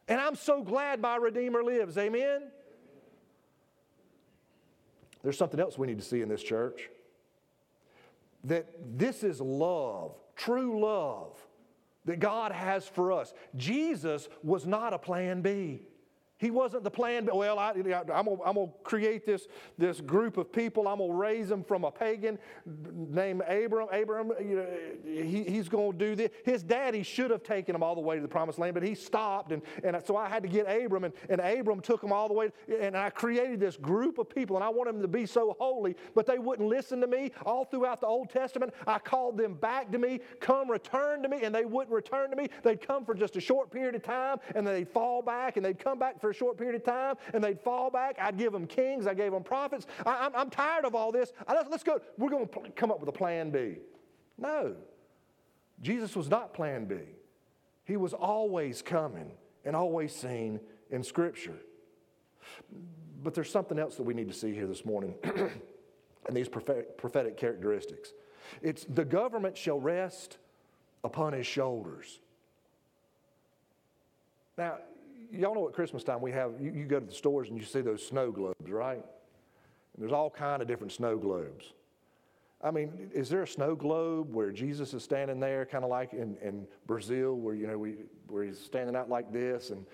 And 0.06 0.20
I'm 0.20 0.36
so 0.36 0.62
glad 0.62 1.00
my 1.00 1.16
Redeemer 1.16 1.64
lives. 1.64 1.98
Amen? 1.98 2.42
There's 5.24 5.36
something 5.36 5.58
else 5.58 5.76
we 5.76 5.88
need 5.88 5.98
to 5.98 6.04
see 6.04 6.20
in 6.20 6.28
this 6.28 6.42
church 6.44 6.88
that 8.44 8.68
this 8.96 9.24
is 9.24 9.40
love, 9.40 10.14
true 10.36 10.78
love 10.78 11.36
that 12.04 12.20
God 12.20 12.52
has 12.52 12.86
for 12.86 13.10
us. 13.10 13.34
Jesus 13.56 14.28
was 14.44 14.66
not 14.66 14.92
a 14.92 14.98
plan 14.98 15.42
B. 15.42 15.88
He 16.42 16.50
wasn't 16.50 16.82
the 16.82 16.90
plan, 16.90 17.28
well, 17.32 17.56
I, 17.60 17.70
am 17.70 18.24
going 18.24 18.36
to 18.36 18.72
create 18.82 19.24
this, 19.24 19.46
this 19.78 20.00
group 20.00 20.38
of 20.38 20.50
people. 20.50 20.88
I'm 20.88 20.98
going 20.98 21.12
to 21.12 21.16
raise 21.16 21.48
them 21.48 21.62
from 21.62 21.84
a 21.84 21.90
pagan 21.92 22.36
named 22.66 23.42
Abram. 23.42 23.86
Abram, 23.92 24.32
you 24.40 24.56
know, 24.56 24.66
he, 25.04 25.44
he's 25.44 25.68
going 25.68 25.92
to 25.92 25.98
do 25.98 26.16
this. 26.16 26.30
His 26.44 26.64
daddy 26.64 27.04
should 27.04 27.30
have 27.30 27.44
taken 27.44 27.76
him 27.76 27.84
all 27.84 27.94
the 27.94 28.00
way 28.00 28.16
to 28.16 28.22
the 28.22 28.26
promised 28.26 28.58
land, 28.58 28.74
but 28.74 28.82
he 28.82 28.96
stopped. 28.96 29.52
And, 29.52 29.62
and 29.84 29.96
so 30.04 30.16
I 30.16 30.28
had 30.28 30.42
to 30.42 30.48
get 30.48 30.66
Abram, 30.68 31.04
and, 31.04 31.14
and 31.28 31.40
Abram 31.40 31.80
took 31.80 32.02
him 32.02 32.12
all 32.12 32.26
the 32.26 32.34
way. 32.34 32.50
And 32.80 32.96
I 32.96 33.10
created 33.10 33.60
this 33.60 33.76
group 33.76 34.18
of 34.18 34.28
people, 34.28 34.56
and 34.56 34.64
I 34.64 34.68
wanted 34.68 34.96
them 34.96 35.02
to 35.02 35.08
be 35.08 35.26
so 35.26 35.56
holy, 35.60 35.94
but 36.12 36.26
they 36.26 36.40
wouldn't 36.40 36.68
listen 36.68 37.00
to 37.02 37.06
me. 37.06 37.30
All 37.46 37.64
throughout 37.64 38.00
the 38.00 38.08
Old 38.08 38.30
Testament, 38.30 38.74
I 38.84 38.98
called 38.98 39.38
them 39.38 39.54
back 39.54 39.92
to 39.92 39.98
me, 39.98 40.18
come 40.40 40.68
return 40.68 41.22
to 41.22 41.28
me, 41.28 41.44
and 41.44 41.54
they 41.54 41.64
wouldn't 41.64 41.94
return 41.94 42.30
to 42.30 42.36
me. 42.36 42.48
They'd 42.64 42.84
come 42.84 43.04
for 43.04 43.14
just 43.14 43.36
a 43.36 43.40
short 43.40 43.70
period 43.70 43.94
of 43.94 44.02
time, 44.02 44.38
and 44.56 44.66
then 44.66 44.74
they'd 44.74 44.88
fall 44.88 45.22
back, 45.22 45.56
and 45.56 45.64
they'd 45.64 45.78
come 45.78 46.00
back 46.00 46.20
for 46.20 46.31
a 46.32 46.34
short 46.34 46.58
period 46.58 46.74
of 46.74 46.84
time 46.84 47.16
and 47.32 47.42
they'd 47.42 47.60
fall 47.60 47.90
back. 47.90 48.16
I'd 48.20 48.36
give 48.36 48.52
them 48.52 48.66
kings, 48.66 49.06
I 49.06 49.14
gave 49.14 49.32
them 49.32 49.44
prophets. 49.44 49.86
I, 50.04 50.30
am 50.34 50.50
tired 50.50 50.84
of 50.84 50.94
all 50.94 51.12
this. 51.12 51.32
I, 51.46 51.54
let's 51.70 51.84
go. 51.84 52.00
We're 52.18 52.30
going 52.30 52.48
to 52.48 52.70
come 52.74 52.90
up 52.90 52.98
with 52.98 53.08
a 53.08 53.12
plan 53.12 53.50
B. 53.50 53.76
No. 54.38 54.74
Jesus 55.80 56.16
was 56.16 56.28
not 56.28 56.54
plan 56.54 56.86
B. 56.86 56.96
He 57.84 57.96
was 57.96 58.12
always 58.12 58.82
coming 58.82 59.32
and 59.64 59.76
always 59.76 60.14
seen 60.14 60.60
in 60.90 61.02
Scripture. 61.02 61.58
But 63.22 63.34
there's 63.34 63.50
something 63.50 63.78
else 63.78 63.96
that 63.96 64.02
we 64.02 64.14
need 64.14 64.28
to 64.28 64.34
see 64.34 64.52
here 64.52 64.66
this 64.66 64.84
morning 64.84 65.14
and 65.24 66.36
these 66.36 66.48
prophetic, 66.48 66.96
prophetic 66.96 67.36
characteristics. 67.36 68.12
It's 68.60 68.84
the 68.84 69.04
government 69.04 69.56
shall 69.56 69.80
rest 69.80 70.38
upon 71.04 71.32
his 71.32 71.46
shoulders. 71.46 72.20
Now, 74.58 74.78
y'all 75.32 75.54
know 75.54 75.66
at 75.66 75.74
Christmas 75.74 76.04
time 76.04 76.20
we 76.20 76.32
have, 76.32 76.52
you, 76.60 76.72
you, 76.72 76.84
go 76.84 77.00
to 77.00 77.06
the 77.06 77.14
stores 77.14 77.48
and 77.48 77.58
you 77.58 77.64
see 77.64 77.80
those 77.80 78.06
snow 78.06 78.30
globes, 78.30 78.70
right? 78.70 78.96
And 78.96 79.98
there's 79.98 80.12
all 80.12 80.30
kind 80.30 80.62
of 80.62 80.68
different 80.68 80.92
snow 80.92 81.16
globes. 81.16 81.72
I 82.62 82.70
mean, 82.70 83.10
is 83.12 83.28
there 83.28 83.42
a 83.42 83.46
snow 83.46 83.74
globe 83.74 84.32
where 84.32 84.52
Jesus 84.52 84.94
is 84.94 85.02
standing 85.02 85.40
there, 85.40 85.66
kind 85.66 85.82
of 85.82 85.90
like 85.90 86.12
in, 86.12 86.36
in 86.42 86.66
Brazil, 86.86 87.34
where 87.34 87.54
you 87.54 87.66
know 87.66 87.76
we, 87.76 87.96
where 88.28 88.44
he's 88.44 88.58
standing 88.58 88.94
out 88.94 89.08
like 89.08 89.32
this, 89.32 89.70
and 89.70 89.84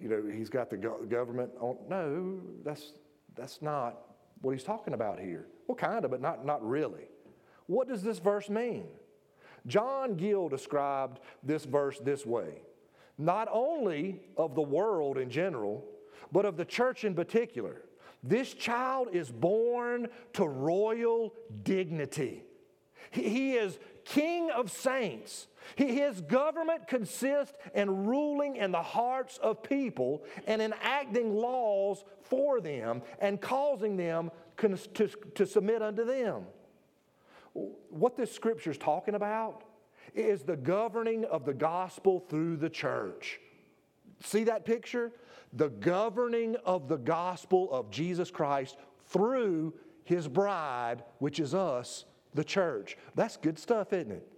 you 0.00 0.08
know 0.08 0.22
he's 0.24 0.48
got 0.48 0.70
the 0.70 0.78
go- 0.78 1.04
government 1.04 1.50
on? 1.60 1.76
No, 1.90 2.40
that's 2.64 2.94
that's 3.34 3.60
not 3.60 3.98
what 4.40 4.52
he's 4.52 4.64
talking 4.64 4.94
about 4.94 5.20
here. 5.20 5.46
Well, 5.66 5.76
kind 5.76 6.06
of, 6.06 6.10
but 6.10 6.22
not 6.22 6.46
not 6.46 6.66
really. 6.66 7.08
What 7.66 7.86
does 7.86 8.02
this 8.02 8.18
verse 8.18 8.48
mean? 8.48 8.86
John 9.66 10.14
Gill 10.14 10.48
described 10.48 11.20
this 11.42 11.66
verse 11.66 11.98
this 11.98 12.24
way 12.24 12.62
not 13.18 13.48
only 13.50 14.20
of 14.36 14.54
the 14.54 14.62
world 14.62 15.18
in 15.18 15.30
general, 15.30 15.84
but 16.32 16.44
of 16.44 16.56
the 16.56 16.64
church 16.64 17.04
in 17.04 17.14
particular. 17.14 17.82
This 18.22 18.54
child 18.54 19.08
is 19.12 19.30
born 19.30 20.08
to 20.34 20.46
royal 20.46 21.32
dignity. 21.62 22.42
He 23.10 23.52
is 23.52 23.78
king 24.04 24.50
of 24.50 24.70
saints. 24.70 25.46
His 25.76 26.20
government 26.20 26.86
consists 26.86 27.54
in 27.74 28.06
ruling 28.06 28.56
in 28.56 28.72
the 28.72 28.82
hearts 28.82 29.38
of 29.38 29.62
people 29.62 30.24
and 30.46 30.60
enacting 30.60 31.34
laws 31.34 32.04
for 32.22 32.60
them 32.60 33.02
and 33.20 33.40
causing 33.40 33.96
them 33.96 34.30
to, 34.58 35.08
to 35.34 35.46
submit 35.46 35.82
unto 35.82 36.04
them. 36.04 36.44
What 37.52 38.16
this 38.16 38.32
scripture 38.32 38.70
is 38.70 38.78
talking 38.78 39.14
about 39.14 39.62
is 40.14 40.42
the 40.42 40.56
governing 40.56 41.24
of 41.24 41.44
the 41.44 41.54
gospel 41.54 42.20
through 42.20 42.56
the 42.56 42.70
church. 42.70 43.40
See 44.22 44.44
that 44.44 44.64
picture? 44.64 45.12
The 45.52 45.68
governing 45.68 46.56
of 46.64 46.88
the 46.88 46.96
gospel 46.96 47.70
of 47.72 47.90
Jesus 47.90 48.30
Christ 48.30 48.76
through 49.08 49.74
his 50.04 50.28
bride, 50.28 51.04
which 51.18 51.40
is 51.40 51.54
us, 51.54 52.04
the 52.34 52.44
church. 52.44 52.96
That's 53.14 53.36
good 53.36 53.58
stuff, 53.58 53.92
isn't 53.92 54.12
it? 54.12 54.28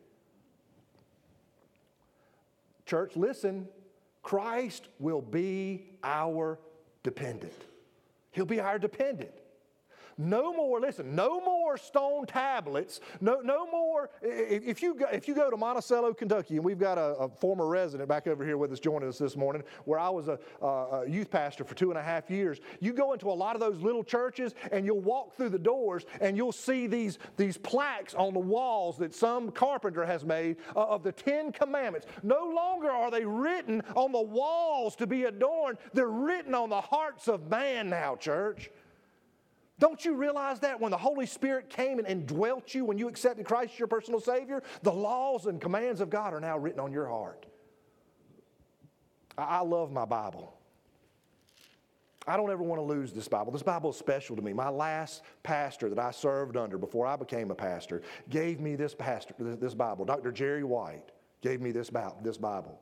Church, 2.87 3.17
listen. 3.17 3.69
Christ 4.23 4.89
will 4.99 5.21
be 5.21 5.87
our 6.03 6.59
dependent. 7.03 7.53
He'll 8.31 8.47
be 8.47 8.61
our 8.61 8.79
dependent. 8.79 9.33
No 10.21 10.53
more, 10.53 10.81
listen, 10.81 11.15
no 11.15 11.41
more 11.41 11.79
stone 11.79 12.27
tablets. 12.27 13.01
No, 13.21 13.41
no 13.41 13.71
more. 13.71 14.11
If 14.21 14.83
you, 14.83 14.95
go, 14.95 15.07
if 15.13 15.29
you 15.29 15.35
go 15.35 15.49
to 15.49 15.57
Monticello, 15.57 16.13
Kentucky, 16.13 16.57
and 16.57 16.65
we've 16.65 16.79
got 16.79 16.99
a, 16.99 17.15
a, 17.15 17.29
former 17.29 17.69
resident 17.69 18.09
back 18.09 18.27
over 18.27 18.45
here 18.45 18.57
with 18.57 18.73
us 18.73 18.81
joining 18.81 19.09
us 19.09 19.19
this 19.19 19.37
morning, 19.37 19.63
where 19.85 20.01
I 20.01 20.09
was 20.09 20.27
a, 20.27 20.41
a 20.61 21.09
youth 21.09 21.31
pastor 21.31 21.63
for 21.63 21.77
two 21.77 21.91
and 21.91 21.99
a 21.99 22.03
half 22.03 22.31
years, 22.31 22.59
you 22.81 22.93
go 22.93 23.13
into 23.13 23.31
a 23.31 23.33
lot 23.33 23.55
of 23.55 23.61
those 23.61 23.81
little 23.81 24.03
churches 24.03 24.57
and 24.73 24.85
you'll 24.85 25.01
walk 25.01 25.37
through 25.37 25.51
the 25.51 25.59
doors 25.59 26.05
and 26.21 26.37
you'll 26.37 26.51
see 26.51 26.89
these, 26.89 27.21
these 27.37 27.57
plaques 27.57 28.15
on 28.15 28.35
the 28.35 28.41
walls 28.41 28.99
that 28.99 29.15
some 29.15 29.53
carpenter 29.53 30.05
has 30.05 30.25
made 30.25 30.57
uh, 30.75 30.85
of 30.87 31.05
the 31.05 31.13
Ten 31.13 31.53
Commandments. 31.53 32.09
No 32.25 32.45
longer 32.45 32.91
are 32.91 33.13
they 33.13 33.25
written 33.25 33.83
on 33.95 34.11
the 34.11 34.21
walls 34.21 34.97
to 34.97 35.07
be 35.07 35.25
adorned, 35.25 35.79
they're 35.93 36.09
written 36.09 36.57
on 36.57 36.71
the 36.71 36.81
hearts 36.81 37.29
of 37.29 37.49
man 37.49 37.89
now, 37.89 38.17
church. 38.17 38.69
Don't 39.79 40.05
you 40.05 40.15
realize 40.15 40.61
that 40.61 40.81
when 40.81 40.91
the 40.91 40.99
Holy 40.99 41.27
Spirit 41.27 41.71
came 41.71 41.99
and, 41.99 42.09
and 42.09 42.27
dwelt 42.27 42.75
you, 42.75 42.85
when 42.85 42.99
you 42.99 43.09
accepted 43.09 43.47
Christ 43.47 43.75
as 43.75 43.79
your 43.79 43.89
personal 43.89 44.21
Savior, 44.21 44.63
the 44.83 44.93
laws 44.93 45.47
and 45.47 45.61
commands 45.61 46.01
of 46.01 46.11
God 46.11 46.35
are 46.35 46.41
now 46.41 46.59
written 46.59 46.81
on 46.81 46.93
your 46.93 47.09
heart? 47.09 47.47
I, 49.37 49.43
I 49.43 49.61
love 49.61 49.93
my 49.93 50.05
Bible. 50.05 50.55
I 52.27 52.37
don't 52.37 52.51
ever 52.51 52.63
want 52.63 52.79
to 52.79 52.85
lose 52.85 53.13
this 53.13 53.29
Bible. 53.29 53.53
This 53.53 53.63
Bible 53.63 53.91
is 53.91 53.97
special 53.97 54.37
to 54.37 54.43
me. 54.43 54.53
My 54.53 54.69
last 54.69 55.23
pastor 55.43 55.89
that 55.89 55.99
I 55.99 56.11
served 56.11 56.57
under 56.59 56.77
before 56.77 57.07
I 57.07 57.17
became 57.17 57.51
a 57.51 57.55
pastor 57.55 58.03
gave 58.29 58.61
me 58.61 58.75
this 58.75 58.95
pastor, 58.95 59.35
this 59.39 59.75
Bible. 59.75 60.05
Dr. 60.05 60.31
Jerry 60.31 60.65
White 60.65 61.11
gave 61.41 61.63
me 61.63 61.71
this 61.71 61.89
Bible. 61.89 62.79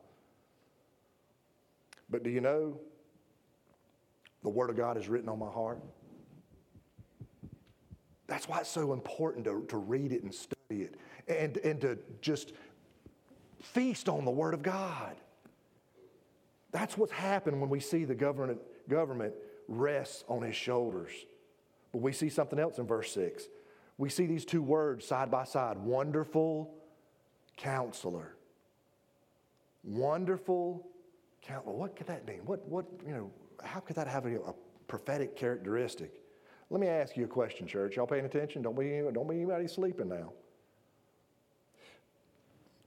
But 2.09 2.23
do 2.23 2.31
you 2.31 2.41
know 2.41 2.81
the 4.43 4.49
Word 4.49 4.71
of 4.71 4.77
God 4.77 4.97
is 4.97 5.09
written 5.09 5.29
on 5.29 5.39
my 5.39 5.51
heart? 5.51 5.81
That's 8.27 8.49
why 8.49 8.61
it's 8.61 8.71
so 8.71 8.93
important 8.93 9.45
to, 9.45 9.65
to 9.69 9.77
read 9.77 10.13
it 10.13 10.23
and 10.23 10.35
study 10.35 10.83
it 10.83 10.95
and, 11.29 11.57
and 11.59 11.81
to 11.83 11.99
just 12.21 12.53
feast 13.63 14.09
on 14.09 14.25
the 14.25 14.31
Word 14.31 14.55
of 14.55 14.63
God. 14.63 15.17
That's 16.73 16.99
what's 16.99 17.13
happened 17.13 17.61
when 17.61 17.71
we 17.71 17.81
see 17.81 18.05
the 18.05 18.15
government, 18.15 18.61
government 18.89 19.35
rests 19.69 20.25
on 20.29 20.43
his 20.43 20.57
shoulders. 20.57 21.13
But 21.93 22.03
we 22.03 22.13
see 22.13 22.29
something 22.29 22.59
else 22.59 22.79
in 22.79 22.87
verse 22.87 23.13
6. 23.13 23.45
We 23.99 24.11
see 24.11 24.27
these 24.27 24.45
two 24.45 24.63
words 24.63 25.07
side 25.07 25.31
by 25.31 25.45
side 25.45 25.79
wonderful 25.79 26.75
counselor. 27.57 28.37
Wonderful 29.85 30.87
counselor. 31.43 31.75
What 31.75 31.97
could 31.97 32.09
that 32.09 32.27
mean? 32.27 32.41
What, 32.45 32.67
what, 32.69 32.85
you 33.07 33.15
know, 33.15 33.31
how 33.63 33.81
could 33.81 33.97
that 33.97 34.09
have 34.09 34.27
a, 34.27 34.37
a 34.41 34.55
prophetic 34.89 35.37
characteristic? 35.37 36.21
Let 36.71 36.81
me 36.81 36.89
ask 36.89 37.17
you 37.17 37.25
a 37.25 37.29
question, 37.29 37.67
church. 37.67 37.97
Y'all 37.97 38.07
paying 38.07 38.25
attention? 38.25 38.63
Don't 38.63 38.79
be, 38.79 39.01
don't 39.13 39.29
be 39.29 39.37
anybody 39.37 39.69
sleeping 39.69 40.09
now. 40.09 40.33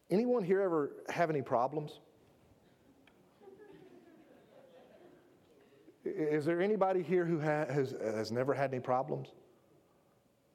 Anyone 0.09 0.43
here 0.43 0.61
ever 0.61 0.91
have 1.09 1.29
any 1.29 1.41
problems? 1.41 1.99
Is 6.03 6.45
there 6.45 6.61
anybody 6.61 7.03
here 7.03 7.25
who 7.25 7.39
has, 7.39 7.95
has 8.01 8.31
never 8.31 8.53
had 8.53 8.73
any 8.73 8.81
problems? 8.81 9.29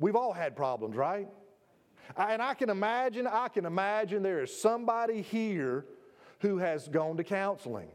We've 0.00 0.16
all 0.16 0.32
had 0.32 0.56
problems, 0.56 0.96
right? 0.96 1.28
And 2.16 2.42
I 2.42 2.54
can 2.54 2.68
imagine, 2.68 3.26
I 3.26 3.48
can 3.48 3.64
imagine 3.64 4.22
there 4.22 4.42
is 4.42 4.54
somebody 4.54 5.22
here 5.22 5.86
who 6.40 6.58
has 6.58 6.88
gone 6.88 7.16
to 7.16 7.24
counseling. 7.24 7.88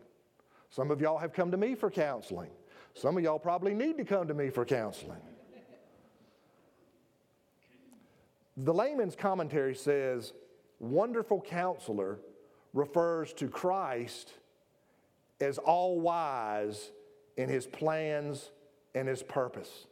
Some 0.70 0.92
of 0.92 1.02
y'all 1.02 1.18
have 1.18 1.34
come 1.34 1.52
to 1.52 1.58
me 1.58 1.76
for 1.76 1.92
counseling. 1.92 2.50
Some 2.94 3.18
of 3.18 3.24
y'all 3.24 3.40
probably 3.40 3.74
need 3.74 3.98
to 3.98 4.06
come 4.06 4.28
to 4.28 4.34
me 4.34 4.50
for 4.50 4.66
counseling. 4.66 5.20
The 8.58 8.74
layman's 8.74 9.16
commentary 9.16 9.76
says, 9.76 10.34
Wonderful 10.80 11.42
counselor 11.42 12.20
refers 12.74 13.34
to 13.34 13.48
Christ 13.48 14.34
as 15.42 15.58
all 15.58 16.00
wise 16.00 16.92
in 17.38 17.50
his 17.50 17.66
plans 17.66 18.52
and 18.96 19.08
his 19.08 19.24
purpose. 19.24 19.88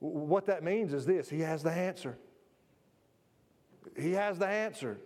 What 0.00 0.46
that 0.46 0.64
means 0.64 0.92
is 0.92 1.06
this 1.06 1.28
He 1.28 1.40
has 1.40 1.62
the 1.62 1.70
answer. 1.70 2.18
He 3.98 4.12
has 4.12 4.38
the 4.38 4.46
answer. 4.46 4.98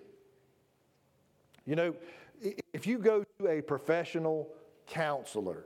You 1.66 1.74
know, 1.74 1.94
if 2.72 2.87
you 2.87 2.98
go 2.98 3.24
to 3.38 3.48
a 3.48 3.61
professional 3.61 4.48
counselor, 4.87 5.64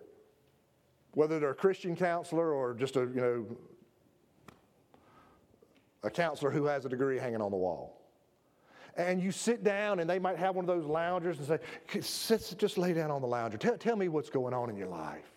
whether 1.15 1.39
they're 1.39 1.51
a 1.51 1.55
Christian 1.55 1.97
counselor 1.97 2.53
or 2.53 2.75
just 2.75 2.97
a, 2.97 3.01
you 3.01 3.21
know, 3.21 3.47
a 6.03 6.11
counselor 6.11 6.51
who 6.51 6.65
has 6.65 6.85
a 6.85 6.89
degree 6.89 7.19
hanging 7.19 7.43
on 7.43 7.51
the 7.51 7.57
wall. 7.57 8.01
And 8.97 9.23
you 9.23 9.31
sit 9.31 9.63
down, 9.63 10.01
and 10.01 10.11
they 10.11 10.19
might 10.19 10.37
have 10.37 10.57
one 10.57 10.65
of 10.65 10.67
those 10.67 10.87
loungers 10.87 11.39
and 11.39 11.47
say, 11.47 11.59
sit, 12.01 12.55
just 12.59 12.77
lay 12.77 12.93
down 12.93 13.11
on 13.11 13.23
the 13.23 13.29
lounger. 13.29 13.57
Tell, 13.57 13.77
tell 13.77 13.97
me 13.97 14.09
what's 14.09 14.31
going 14.31 14.53
on 14.53 14.69
in 14.69 14.77
your 14.77 14.89
life. 14.89 15.31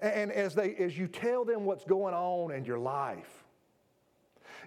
And 0.00 0.30
as, 0.30 0.54
they, 0.54 0.74
as 0.76 0.98
you 0.98 1.08
tell 1.08 1.44
them 1.44 1.64
what's 1.64 1.84
going 1.84 2.14
on 2.14 2.52
in 2.52 2.64
your 2.64 2.78
life, 2.78 3.44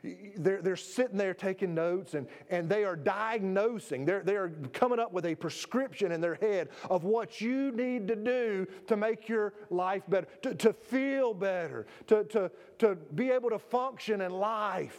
they're, 0.03 0.61
they're 0.61 0.75
sitting 0.75 1.17
there 1.17 1.33
taking 1.33 1.75
notes 1.75 2.15
and, 2.15 2.27
and 2.49 2.67
they 2.67 2.83
are 2.83 2.95
diagnosing, 2.95 4.05
they're, 4.05 4.23
they're 4.23 4.49
coming 4.73 4.99
up 4.99 5.13
with 5.13 5.25
a 5.25 5.35
prescription 5.35 6.11
in 6.11 6.21
their 6.21 6.35
head 6.35 6.69
of 6.89 7.03
what 7.03 7.39
you 7.39 7.71
need 7.71 8.07
to 8.07 8.15
do 8.15 8.65
to 8.87 8.97
make 8.97 9.29
your 9.29 9.53
life 9.69 10.03
better, 10.07 10.27
to, 10.41 10.55
to 10.55 10.73
feel 10.73 11.33
better, 11.33 11.85
to, 12.07 12.23
to, 12.25 12.51
to 12.79 12.95
be 13.15 13.29
able 13.29 13.49
to 13.49 13.59
function 13.59 14.21
in 14.21 14.31
life, 14.31 14.97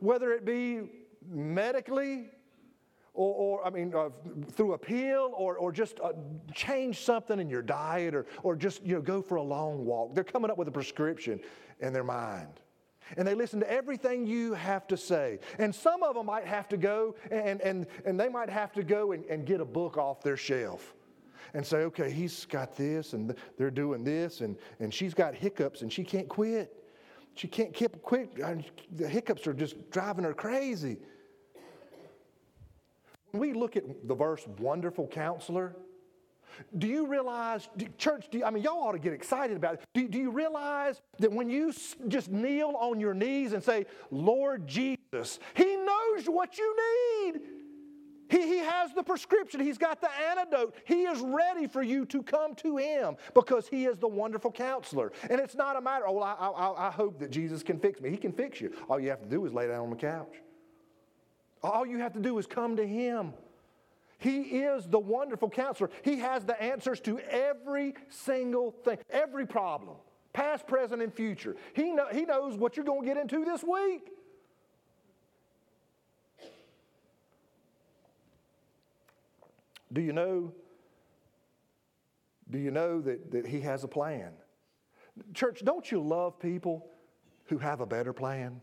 whether 0.00 0.32
it 0.32 0.44
be 0.44 0.82
medically. 1.28 2.30
Or, 3.16 3.60
or 3.60 3.64
I 3.64 3.70
mean, 3.70 3.94
uh, 3.94 4.08
through 4.54 4.72
a 4.72 4.78
pill, 4.78 5.34
or, 5.36 5.56
or 5.56 5.70
just 5.70 6.00
uh, 6.00 6.14
change 6.52 6.98
something 6.98 7.38
in 7.38 7.48
your 7.48 7.62
diet, 7.62 8.12
or, 8.12 8.26
or 8.42 8.56
just 8.56 8.84
you 8.84 8.96
know, 8.96 9.00
go 9.00 9.22
for 9.22 9.36
a 9.36 9.42
long 9.42 9.84
walk. 9.84 10.16
They're 10.16 10.24
coming 10.24 10.50
up 10.50 10.58
with 10.58 10.66
a 10.66 10.72
prescription 10.72 11.38
in 11.78 11.92
their 11.92 12.02
mind 12.02 12.60
and 13.16 13.26
they 13.26 13.34
listen 13.34 13.60
to 13.60 13.70
everything 13.70 14.26
you 14.26 14.54
have 14.54 14.86
to 14.88 14.96
say. 14.96 15.38
And 15.58 15.74
some 15.74 16.02
of 16.02 16.14
them 16.14 16.26
might 16.26 16.46
have 16.46 16.68
to 16.68 16.76
go 16.76 17.14
and, 17.30 17.60
and, 17.60 17.86
and 18.04 18.18
they 18.18 18.28
might 18.28 18.50
have 18.50 18.72
to 18.72 18.82
go 18.82 19.12
and, 19.12 19.24
and 19.26 19.46
get 19.46 19.60
a 19.60 19.64
book 19.64 19.96
off 19.96 20.22
their 20.22 20.36
shelf 20.36 20.94
and 21.52 21.64
say, 21.64 21.78
okay, 21.78 22.10
he's 22.10 22.46
got 22.46 22.76
this 22.76 23.12
and 23.12 23.34
they're 23.56 23.70
doing 23.70 24.04
this 24.04 24.40
and, 24.40 24.56
and 24.80 24.92
she's 24.92 25.14
got 25.14 25.34
hiccups 25.34 25.82
and 25.82 25.92
she 25.92 26.04
can't 26.04 26.28
quit. 26.28 26.80
She 27.36 27.48
can't 27.48 27.74
keep 27.74 28.00
quit. 28.02 28.30
Uh, 28.42 28.56
the 28.94 29.08
hiccups 29.08 29.46
are 29.46 29.54
just 29.54 29.90
driving 29.90 30.24
her 30.24 30.34
crazy. 30.34 30.98
When 33.32 33.40
we 33.40 33.52
look 33.52 33.76
at 33.76 34.06
the 34.06 34.14
verse, 34.14 34.46
wonderful 34.58 35.08
counselor, 35.08 35.74
do 36.76 36.86
you 36.86 37.06
realize, 37.06 37.68
church, 37.98 38.26
do 38.30 38.38
you, 38.38 38.44
I 38.44 38.50
mean, 38.50 38.62
y'all 38.62 38.82
ought 38.82 38.92
to 38.92 38.98
get 38.98 39.12
excited 39.12 39.56
about 39.56 39.74
it. 39.74 39.80
Do, 39.94 40.08
do 40.08 40.18
you 40.18 40.30
realize 40.30 41.00
that 41.18 41.32
when 41.32 41.48
you 41.48 41.72
just 42.08 42.30
kneel 42.30 42.74
on 42.78 43.00
your 43.00 43.14
knees 43.14 43.52
and 43.52 43.62
say, 43.62 43.86
Lord 44.10 44.66
Jesus, 44.66 45.38
He 45.54 45.76
knows 45.76 46.26
what 46.26 46.58
you 46.58 46.76
need? 46.76 47.40
He, 48.28 48.38
he 48.38 48.58
has 48.58 48.92
the 48.94 49.02
prescription. 49.02 49.60
He's 49.60 49.78
got 49.78 50.00
the 50.00 50.10
antidote. 50.30 50.74
He 50.86 51.02
is 51.02 51.20
ready 51.20 51.66
for 51.66 51.82
you 51.82 52.06
to 52.06 52.22
come 52.22 52.54
to 52.56 52.76
Him 52.76 53.16
because 53.34 53.68
He 53.68 53.84
is 53.84 53.98
the 53.98 54.08
wonderful 54.08 54.50
counselor. 54.50 55.12
And 55.30 55.40
it's 55.40 55.54
not 55.54 55.76
a 55.76 55.80
matter, 55.80 56.06
oh, 56.08 56.12
well, 56.12 56.24
I, 56.24 56.48
I, 56.48 56.88
I 56.88 56.90
hope 56.90 57.18
that 57.20 57.30
Jesus 57.30 57.62
can 57.62 57.78
fix 57.78 58.00
me. 58.00 58.10
He 58.10 58.16
can 58.16 58.32
fix 58.32 58.60
you. 58.60 58.74
All 58.88 58.98
you 58.98 59.10
have 59.10 59.22
to 59.22 59.28
do 59.28 59.44
is 59.46 59.52
lay 59.52 59.68
down 59.68 59.84
on 59.84 59.90
the 59.90 59.96
couch. 59.96 60.34
All 61.62 61.86
you 61.86 61.98
have 61.98 62.12
to 62.14 62.20
do 62.20 62.38
is 62.38 62.46
come 62.46 62.76
to 62.76 62.86
Him. 62.86 63.32
He 64.24 64.40
is 64.40 64.86
the 64.88 64.98
wonderful 64.98 65.50
counselor. 65.50 65.90
He 66.00 66.16
has 66.20 66.46
the 66.46 66.60
answers 66.60 66.98
to 67.00 67.18
every 67.18 67.92
single 68.08 68.70
thing, 68.70 68.96
every 69.10 69.46
problem. 69.46 69.98
past, 70.32 70.66
present, 70.66 71.02
and 71.02 71.12
future. 71.12 71.56
He, 71.74 71.92
know, 71.92 72.06
he 72.10 72.22
knows 72.24 72.56
what 72.56 72.74
you're 72.74 72.86
going 72.86 73.02
to 73.02 73.06
get 73.06 73.18
into 73.18 73.44
this 73.44 73.62
week. 73.62 74.10
Do 79.92 80.00
you 80.00 80.14
know? 80.14 80.52
Do 82.50 82.58
you 82.58 82.70
know 82.70 83.02
that, 83.02 83.30
that 83.30 83.46
He 83.46 83.60
has 83.60 83.84
a 83.84 83.88
plan? 83.88 84.32
Church, 85.34 85.62
don't 85.62 85.90
you 85.92 86.00
love 86.00 86.40
people 86.40 86.86
who 87.44 87.58
have 87.58 87.80
a 87.80 87.86
better 87.86 88.14
plan? 88.14 88.62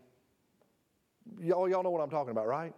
Y'all, 1.40 1.68
y'all 1.68 1.84
know 1.84 1.90
what 1.90 2.02
I'm 2.02 2.10
talking 2.10 2.32
about, 2.32 2.48
right? 2.48 2.74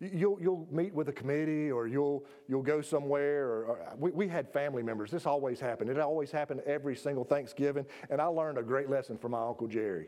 You'll, 0.00 0.38
you'll 0.40 0.68
meet 0.70 0.94
with 0.94 1.08
a 1.08 1.12
committee 1.12 1.72
or 1.72 1.88
you'll, 1.88 2.24
you'll 2.46 2.62
go 2.62 2.80
somewhere. 2.80 3.46
Or, 3.46 3.64
or 3.64 3.96
we, 3.98 4.12
we 4.12 4.28
had 4.28 4.52
family 4.52 4.82
members. 4.82 5.10
This 5.10 5.26
always 5.26 5.58
happened. 5.58 5.90
It 5.90 5.98
always 5.98 6.30
happened 6.30 6.60
every 6.66 6.94
single 6.94 7.24
Thanksgiving. 7.24 7.84
And 8.08 8.20
I 8.20 8.26
learned 8.26 8.58
a 8.58 8.62
great 8.62 8.88
lesson 8.88 9.18
from 9.18 9.32
my 9.32 9.44
Uncle 9.44 9.66
Jerry. 9.66 10.06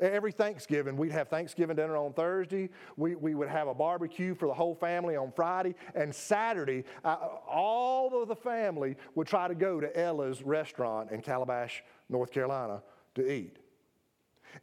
Every 0.00 0.32
Thanksgiving, 0.32 0.96
we'd 0.96 1.12
have 1.12 1.28
Thanksgiving 1.28 1.76
dinner 1.76 1.96
on 1.96 2.12
Thursday. 2.12 2.68
We, 2.96 3.14
we 3.14 3.34
would 3.34 3.48
have 3.48 3.68
a 3.68 3.74
barbecue 3.74 4.34
for 4.34 4.46
the 4.46 4.54
whole 4.54 4.74
family 4.74 5.16
on 5.16 5.32
Friday. 5.32 5.74
And 5.94 6.14
Saturday, 6.14 6.84
uh, 7.04 7.16
all 7.48 8.20
of 8.20 8.28
the 8.28 8.36
family 8.36 8.96
would 9.14 9.26
try 9.26 9.48
to 9.48 9.54
go 9.54 9.80
to 9.80 9.98
Ella's 9.98 10.42
restaurant 10.42 11.10
in 11.10 11.20
Calabash, 11.20 11.82
North 12.08 12.30
Carolina 12.30 12.82
to 13.14 13.30
eat. 13.30 13.58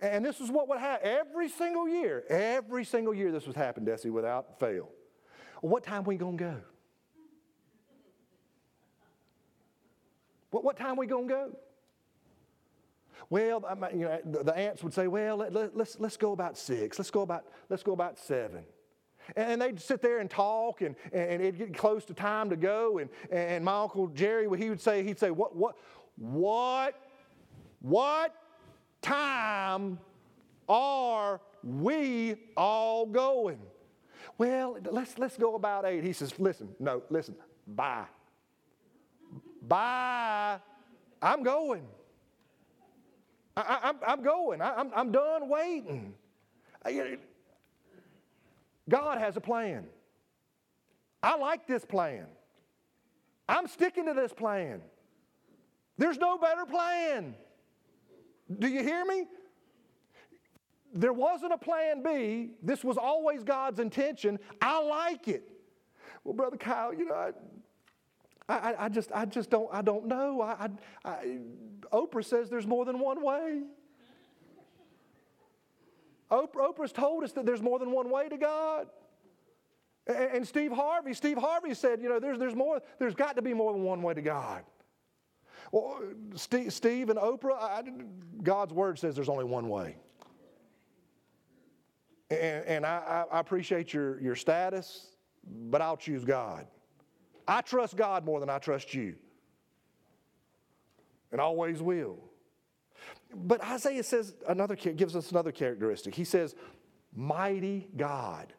And 0.01 0.23
this 0.23 0.39
is 0.39 0.49
what 0.49 0.67
would 0.69 0.79
happen 0.79 1.07
every 1.07 1.49
single 1.49 1.87
year. 1.87 2.23
Every 2.29 2.85
single 2.85 3.13
year 3.13 3.31
this 3.31 3.47
would 3.47 3.55
happen, 3.55 3.85
Desi, 3.85 4.11
without 4.11 4.59
fail. 4.59 4.89
what 5.61 5.83
time 5.83 6.03
we 6.03 6.15
going 6.15 6.37
to 6.37 6.43
go? 6.43 6.55
What, 10.51 10.63
what 10.63 10.77
time 10.77 10.95
we 10.95 11.05
going 11.05 11.27
to 11.27 11.33
go? 11.33 11.57
Well, 13.29 13.63
you 13.93 13.99
know, 13.99 14.19
the, 14.25 14.43
the 14.43 14.57
aunts 14.57 14.83
would 14.83 14.93
say, 14.93 15.07
well, 15.07 15.37
let, 15.37 15.53
let, 15.53 15.77
let's, 15.77 15.99
let's 15.99 16.17
go 16.17 16.31
about 16.31 16.57
six. 16.57 16.97
Let's 16.97 17.11
go 17.11 17.21
about, 17.21 17.45
let's 17.69 17.83
go 17.83 17.91
about 17.91 18.17
seven. 18.17 18.63
And 19.35 19.61
they'd 19.61 19.79
sit 19.79 20.01
there 20.01 20.19
and 20.19 20.29
talk, 20.29 20.81
and, 20.81 20.95
and 21.13 21.41
it'd 21.41 21.59
get 21.59 21.77
close 21.77 22.05
to 22.05 22.15
time 22.15 22.49
to 22.49 22.55
go. 22.55 22.97
And, 22.97 23.09
and 23.31 23.63
my 23.63 23.81
Uncle 23.81 24.07
Jerry, 24.07 24.47
he 24.57 24.69
would 24.69 24.81
say, 24.81 25.03
he'd 25.03 25.19
say, 25.19 25.29
what, 25.29 25.55
what, 25.55 25.75
what, 26.15 26.95
what 27.81 28.33
time 29.01 29.99
are 30.67 31.41
we 31.63 32.35
all 32.55 33.05
going? 33.05 33.59
Well, 34.37 34.77
let's, 34.91 35.17
let's 35.17 35.37
go 35.37 35.55
about 35.55 35.85
eight. 35.85 36.03
He 36.03 36.13
says, 36.13 36.39
listen, 36.39 36.69
no, 36.79 37.01
listen, 37.09 37.35
bye. 37.67 38.05
Bye. 39.67 40.59
I'm 41.21 41.43
going. 41.43 41.83
I, 43.57 43.93
am 44.07 44.23
going. 44.23 44.61
I, 44.61 44.73
I'm, 44.75 44.91
I'm 44.95 45.11
done 45.11 45.49
waiting. 45.49 46.13
God 48.87 49.17
has 49.19 49.35
a 49.35 49.41
plan. 49.41 49.85
I 51.21 51.35
like 51.35 51.67
this 51.67 51.83
plan. 51.83 52.25
I'm 53.49 53.67
sticking 53.67 54.05
to 54.05 54.13
this 54.13 54.31
plan. 54.31 54.81
There's 55.97 56.17
no 56.17 56.37
better 56.37 56.65
plan. 56.65 57.35
Do 58.57 58.67
you 58.67 58.83
hear 58.83 59.05
me? 59.05 59.25
There 60.93 61.13
wasn't 61.13 61.53
a 61.53 61.57
plan 61.57 62.01
B. 62.01 62.51
This 62.63 62.83
was 62.83 62.97
always 62.97 63.43
God's 63.43 63.79
intention. 63.79 64.39
I 64.61 64.81
like 64.81 65.27
it. 65.27 65.43
Well, 66.23 66.33
Brother 66.33 66.57
Kyle, 66.57 66.93
you 66.93 67.05
know, 67.05 67.31
I, 68.47 68.53
I, 68.53 68.85
I, 68.85 68.89
just, 68.89 69.11
I 69.13 69.25
just 69.25 69.49
don't, 69.49 69.69
I 69.71 69.81
don't 69.81 70.07
know. 70.07 70.41
I, 70.41 70.69
I, 71.05 71.37
Oprah 71.93 72.25
says 72.25 72.49
there's 72.49 72.65
more 72.65 72.85
than 72.85 72.99
one 72.99 73.23
way. 73.23 73.61
Oprah, 76.31 76.73
Oprah's 76.73 76.91
told 76.91 77.23
us 77.23 77.31
that 77.33 77.45
there's 77.45 77.61
more 77.61 77.79
than 77.79 77.91
one 77.91 78.09
way 78.09 78.27
to 78.29 78.37
God. 78.37 78.87
And, 80.07 80.17
and 80.17 80.47
Steve 80.47 80.71
Harvey, 80.71 81.13
Steve 81.13 81.37
Harvey 81.37 81.73
said, 81.75 82.01
you 82.01 82.09
know, 82.09 82.19
there's, 82.19 82.39
there's 82.39 82.55
more, 82.55 82.81
there's 82.97 83.15
got 83.15 83.35
to 83.35 83.41
be 83.41 83.53
more 83.53 83.73
than 83.73 83.83
one 83.83 84.01
way 84.01 84.15
to 84.15 84.21
God. 84.21 84.63
Well, 85.71 86.01
Steve, 86.35 86.73
Steve 86.73 87.09
and 87.09 87.19
Oprah, 87.19 87.53
I, 87.53 87.83
God's 88.41 88.73
word 88.73 88.97
says 88.97 89.15
there's 89.15 89.29
only 89.29 89.45
one 89.45 89.69
way. 89.69 89.97
And, 92.31 92.65
and 92.65 92.85
I, 92.85 93.25
I 93.31 93.39
appreciate 93.39 93.93
your, 93.93 94.19
your 94.21 94.35
status, 94.35 95.07
but 95.45 95.81
I'll 95.81 95.97
choose 95.97 96.25
God. 96.25 96.67
I 97.47 97.61
trust 97.61 97.95
God 97.95 98.25
more 98.25 98.39
than 98.39 98.49
I 98.49 98.59
trust 98.59 98.93
you, 98.93 99.15
and 101.31 101.41
always 101.41 101.81
will. 101.81 102.19
But 103.33 103.63
Isaiah 103.63 104.03
says 104.03 104.35
another 104.47 104.75
gives 104.75 105.15
us 105.15 105.31
another 105.31 105.51
characteristic. 105.51 106.13
He 106.13 106.23
says, 106.25 106.53
"Mighty 107.15 107.89
God." 107.95 108.53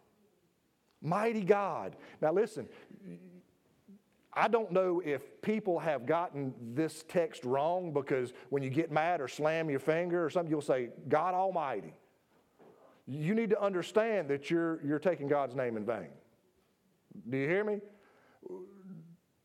Mighty 1.03 1.43
God. 1.45 1.97
Now 2.21 2.33
listen, 2.33 2.69
I 4.33 4.49
don't 4.49 4.71
know 4.71 5.03
if 5.05 5.43
people 5.43 5.79
have 5.81 6.07
gotten 6.07 6.55
this 6.75 7.05
text 7.09 7.45
wrong 7.45 7.93
because 7.93 8.33
when 8.51 8.63
you 8.63 8.71
get 8.71 8.93
mad 8.93 9.21
or 9.21 9.27
slam 9.27 9.69
your 9.69 9.81
finger 9.81 10.25
or 10.25 10.31
something, 10.31 10.51
you'll 10.51 10.61
say, 10.61 10.91
God 11.09 11.35
Almighty. 11.35 11.95
You 13.07 13.35
need 13.35 13.51
to 13.51 13.61
understand 13.61 14.29
that 14.29 14.51
you're, 14.51 14.81
you're 14.85 15.01
taking 15.01 15.27
God's 15.27 15.57
name 15.57 15.77
in 15.77 15.85
vain. 15.85 16.11
Do 17.29 17.37
you 17.37 17.49
hear 17.49 17.65
me? 17.65 17.81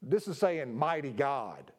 This 0.04 0.28
is 0.28 0.38
saying 0.38 0.78
mighty 0.78 1.12
God. 1.12 1.72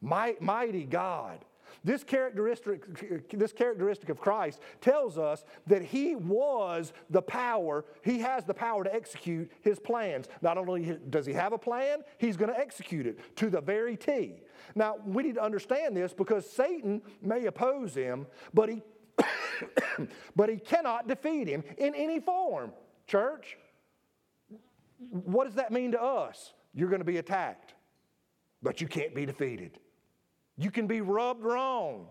mighty 0.00 0.84
God. 0.84 1.44
This 1.84 2.04
characteristic, 2.04 3.30
this 3.30 3.52
characteristic 3.52 4.08
of 4.08 4.20
Christ 4.20 4.60
tells 4.80 5.18
us 5.18 5.44
that 5.66 5.82
He 5.82 6.16
was 6.16 6.92
the 7.10 7.22
power, 7.22 7.84
He 8.02 8.18
has 8.20 8.44
the 8.44 8.54
power 8.54 8.84
to 8.84 8.94
execute 8.94 9.50
His 9.60 9.78
plans. 9.78 10.28
Not 10.42 10.58
only 10.58 10.98
does 11.10 11.26
He 11.26 11.32
have 11.32 11.52
a 11.52 11.58
plan, 11.58 12.00
He's 12.18 12.36
going 12.36 12.52
to 12.52 12.58
execute 12.58 13.06
it 13.06 13.36
to 13.36 13.50
the 13.50 13.60
very 13.60 13.96
T. 13.96 14.34
Now, 14.74 14.96
we 15.06 15.22
need 15.22 15.36
to 15.36 15.42
understand 15.42 15.96
this 15.96 16.12
because 16.12 16.48
Satan 16.48 17.02
may 17.22 17.46
oppose 17.46 17.94
Him, 17.94 18.26
but 18.52 18.68
He, 18.68 18.82
but 20.36 20.48
he 20.48 20.56
cannot 20.56 21.08
defeat 21.08 21.48
Him 21.48 21.64
in 21.76 21.94
any 21.94 22.20
form. 22.20 22.72
Church, 23.06 23.56
what 25.10 25.44
does 25.44 25.54
that 25.54 25.72
mean 25.72 25.92
to 25.92 26.02
us? 26.02 26.52
You're 26.74 26.88
going 26.88 27.00
to 27.00 27.04
be 27.04 27.18
attacked, 27.18 27.74
but 28.62 28.80
you 28.80 28.86
can't 28.86 29.14
be 29.14 29.26
defeated. 29.26 29.78
You 30.58 30.70
can 30.70 30.86
be 30.86 31.00
rubbed 31.00 31.44
wrong, 31.44 32.08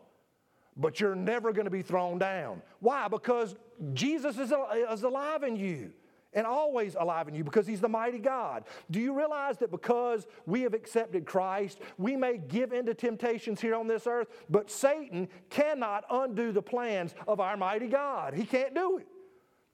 but 0.75 0.99
you're 0.99 1.15
never 1.15 1.51
going 1.51 1.65
to 1.65 1.71
be 1.71 1.81
thrown 1.81 2.17
down. 2.17 2.61
Why? 2.79 3.09
Because 3.09 3.55
Jesus 3.93 4.37
is, 4.37 4.53
is 4.89 5.03
alive 5.03 5.43
in 5.43 5.57
you 5.57 5.91
and 6.33 6.47
always 6.47 6.95
alive 6.95 7.27
in 7.27 7.35
you 7.35 7.43
because 7.43 7.67
he's 7.67 7.81
the 7.81 7.89
mighty 7.89 8.19
God. 8.19 8.63
Do 8.89 8.99
you 8.99 9.13
realize 9.13 9.57
that 9.57 9.69
because 9.69 10.27
we 10.45 10.61
have 10.61 10.73
accepted 10.73 11.25
Christ, 11.25 11.79
we 11.97 12.15
may 12.15 12.37
give 12.37 12.71
into 12.71 12.93
temptations 12.93 13.59
here 13.59 13.75
on 13.75 13.87
this 13.87 14.07
earth, 14.07 14.27
but 14.49 14.71
Satan 14.71 15.27
cannot 15.49 16.05
undo 16.09 16.51
the 16.51 16.61
plans 16.61 17.15
of 17.27 17.39
our 17.39 17.57
mighty 17.57 17.87
God? 17.87 18.33
He 18.33 18.45
can't 18.45 18.73
do 18.73 18.97
it. 18.99 19.07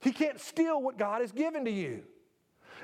He 0.00 0.10
can't 0.10 0.40
steal 0.40 0.82
what 0.82 0.98
God 0.98 1.20
has 1.20 1.32
given 1.32 1.64
to 1.64 1.70
you 1.70 2.04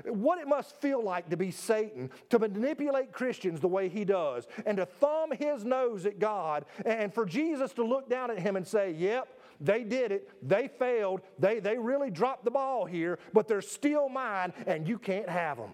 what 0.04 0.38
it 0.38 0.48
must 0.48 0.80
feel 0.80 1.02
like 1.02 1.28
to 1.30 1.36
be 1.36 1.50
Satan, 1.50 2.10
to 2.30 2.38
manipulate 2.38 3.12
Christians 3.12 3.60
the 3.60 3.68
way 3.68 3.88
he 3.88 4.04
does, 4.04 4.46
and 4.66 4.76
to 4.76 4.86
thumb 4.86 5.32
his 5.32 5.64
nose 5.64 6.06
at 6.06 6.18
God, 6.18 6.64
and 6.84 7.12
for 7.12 7.26
Jesus 7.26 7.72
to 7.74 7.84
look 7.84 8.08
down 8.08 8.30
at 8.30 8.38
him 8.38 8.56
and 8.56 8.66
say, 8.66 8.92
Yep, 8.92 9.28
they 9.60 9.84
did 9.84 10.10
it, 10.10 10.30
they 10.42 10.68
failed, 10.68 11.20
they, 11.38 11.60
they 11.60 11.76
really 11.78 12.10
dropped 12.10 12.44
the 12.44 12.50
ball 12.50 12.86
here, 12.86 13.18
but 13.32 13.46
they're 13.46 13.60
still 13.60 14.08
mine, 14.08 14.52
and 14.66 14.88
you 14.88 14.98
can't 14.98 15.28
have 15.28 15.58
them. 15.58 15.70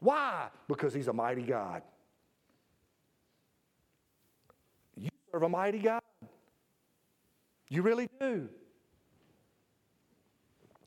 Why? 0.00 0.48
Because 0.68 0.92
he's 0.94 1.08
a 1.08 1.12
mighty 1.12 1.42
God. 1.42 1.82
You 4.96 5.10
serve 5.32 5.42
a 5.42 5.48
mighty 5.48 5.78
God. 5.78 6.02
You 7.68 7.82
really 7.82 8.08
do. 8.20 8.48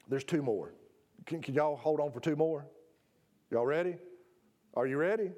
There's 0.07 0.23
two 0.23 0.41
more. 0.41 0.73
Can, 1.25 1.41
can 1.41 1.53
y'all 1.53 1.75
hold 1.75 1.99
on 1.99 2.11
for 2.11 2.19
two 2.19 2.35
more? 2.35 2.65
Y'all 3.49 3.65
ready? 3.65 3.97
Are 4.73 4.87
you 4.87 4.97
ready? 4.97 5.31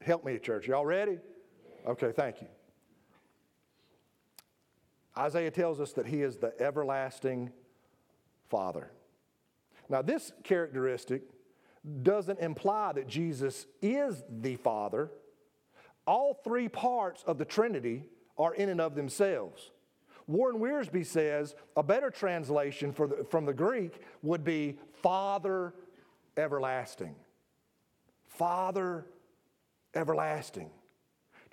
Help 0.00 0.24
me, 0.24 0.38
church. 0.38 0.66
Y'all 0.66 0.86
ready? 0.86 1.18
Okay, 1.86 2.12
thank 2.12 2.40
you. 2.40 2.48
Isaiah 5.16 5.50
tells 5.50 5.80
us 5.80 5.92
that 5.92 6.06
he 6.06 6.22
is 6.22 6.36
the 6.36 6.52
everlasting 6.60 7.50
Father. 8.48 8.90
Now, 9.88 10.02
this 10.02 10.32
characteristic 10.42 11.22
doesn't 12.02 12.40
imply 12.40 12.92
that 12.92 13.06
Jesus 13.06 13.66
is 13.80 14.22
the 14.28 14.56
Father. 14.56 15.10
All 16.06 16.34
three 16.34 16.68
parts 16.68 17.22
of 17.26 17.38
the 17.38 17.44
Trinity 17.44 18.04
are 18.36 18.54
in 18.54 18.68
and 18.68 18.80
of 18.80 18.94
themselves. 18.94 19.70
Warren 20.26 20.58
Wiersbe 20.58 21.06
says 21.06 21.54
a 21.76 21.82
better 21.82 22.10
translation 22.10 22.92
the, 22.92 23.24
from 23.30 23.46
the 23.46 23.54
Greek 23.54 24.00
would 24.22 24.42
be 24.42 24.76
Father 25.06 25.72
everlasting. 26.36 27.14
Father 28.26 29.06
everlasting. 29.94 30.68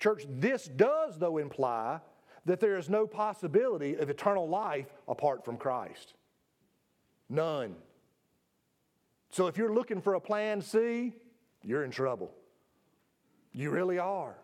Church, 0.00 0.24
this 0.28 0.64
does, 0.64 1.20
though, 1.20 1.38
imply 1.38 2.00
that 2.46 2.58
there 2.58 2.76
is 2.76 2.90
no 2.90 3.06
possibility 3.06 3.94
of 3.94 4.10
eternal 4.10 4.48
life 4.48 4.92
apart 5.06 5.44
from 5.44 5.56
Christ. 5.56 6.14
None. 7.28 7.76
So 9.30 9.46
if 9.46 9.56
you're 9.56 9.72
looking 9.72 10.00
for 10.00 10.14
a 10.14 10.20
plan 10.20 10.60
C, 10.60 11.12
you're 11.62 11.84
in 11.84 11.92
trouble. 11.92 12.34
You 13.52 13.70
really 13.70 14.00
are. 14.00 14.34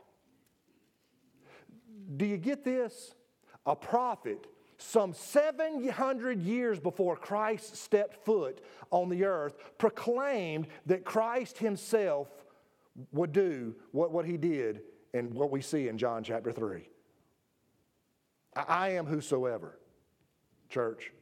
Do 2.16 2.27
you 2.27 2.37
get 2.37 2.62
this? 2.62 3.16
A 3.66 3.75
prophet, 3.75 4.46
some 4.82 5.12
700 5.12 6.40
years 6.40 6.80
before 6.80 7.16
Christ 7.16 7.76
stepped 7.76 8.24
foot 8.24 8.62
on 8.90 9.08
the 9.08 9.24
earth, 9.24 9.54
proclaimed 9.78 10.66
that 10.86 11.04
Christ 11.04 11.58
himself 11.58 12.28
would 13.12 13.32
do 13.32 13.74
what, 13.92 14.10
what 14.10 14.24
he 14.24 14.36
did 14.36 14.82
and 15.14 15.32
what 15.34 15.50
we 15.50 15.60
see 15.60 15.88
in 15.88 15.98
John 15.98 16.22
chapter 16.22 16.52
3. 16.52 16.88
I 18.56 18.90
am 18.90 19.06
whosoever, 19.06 19.78
church. 20.68 21.12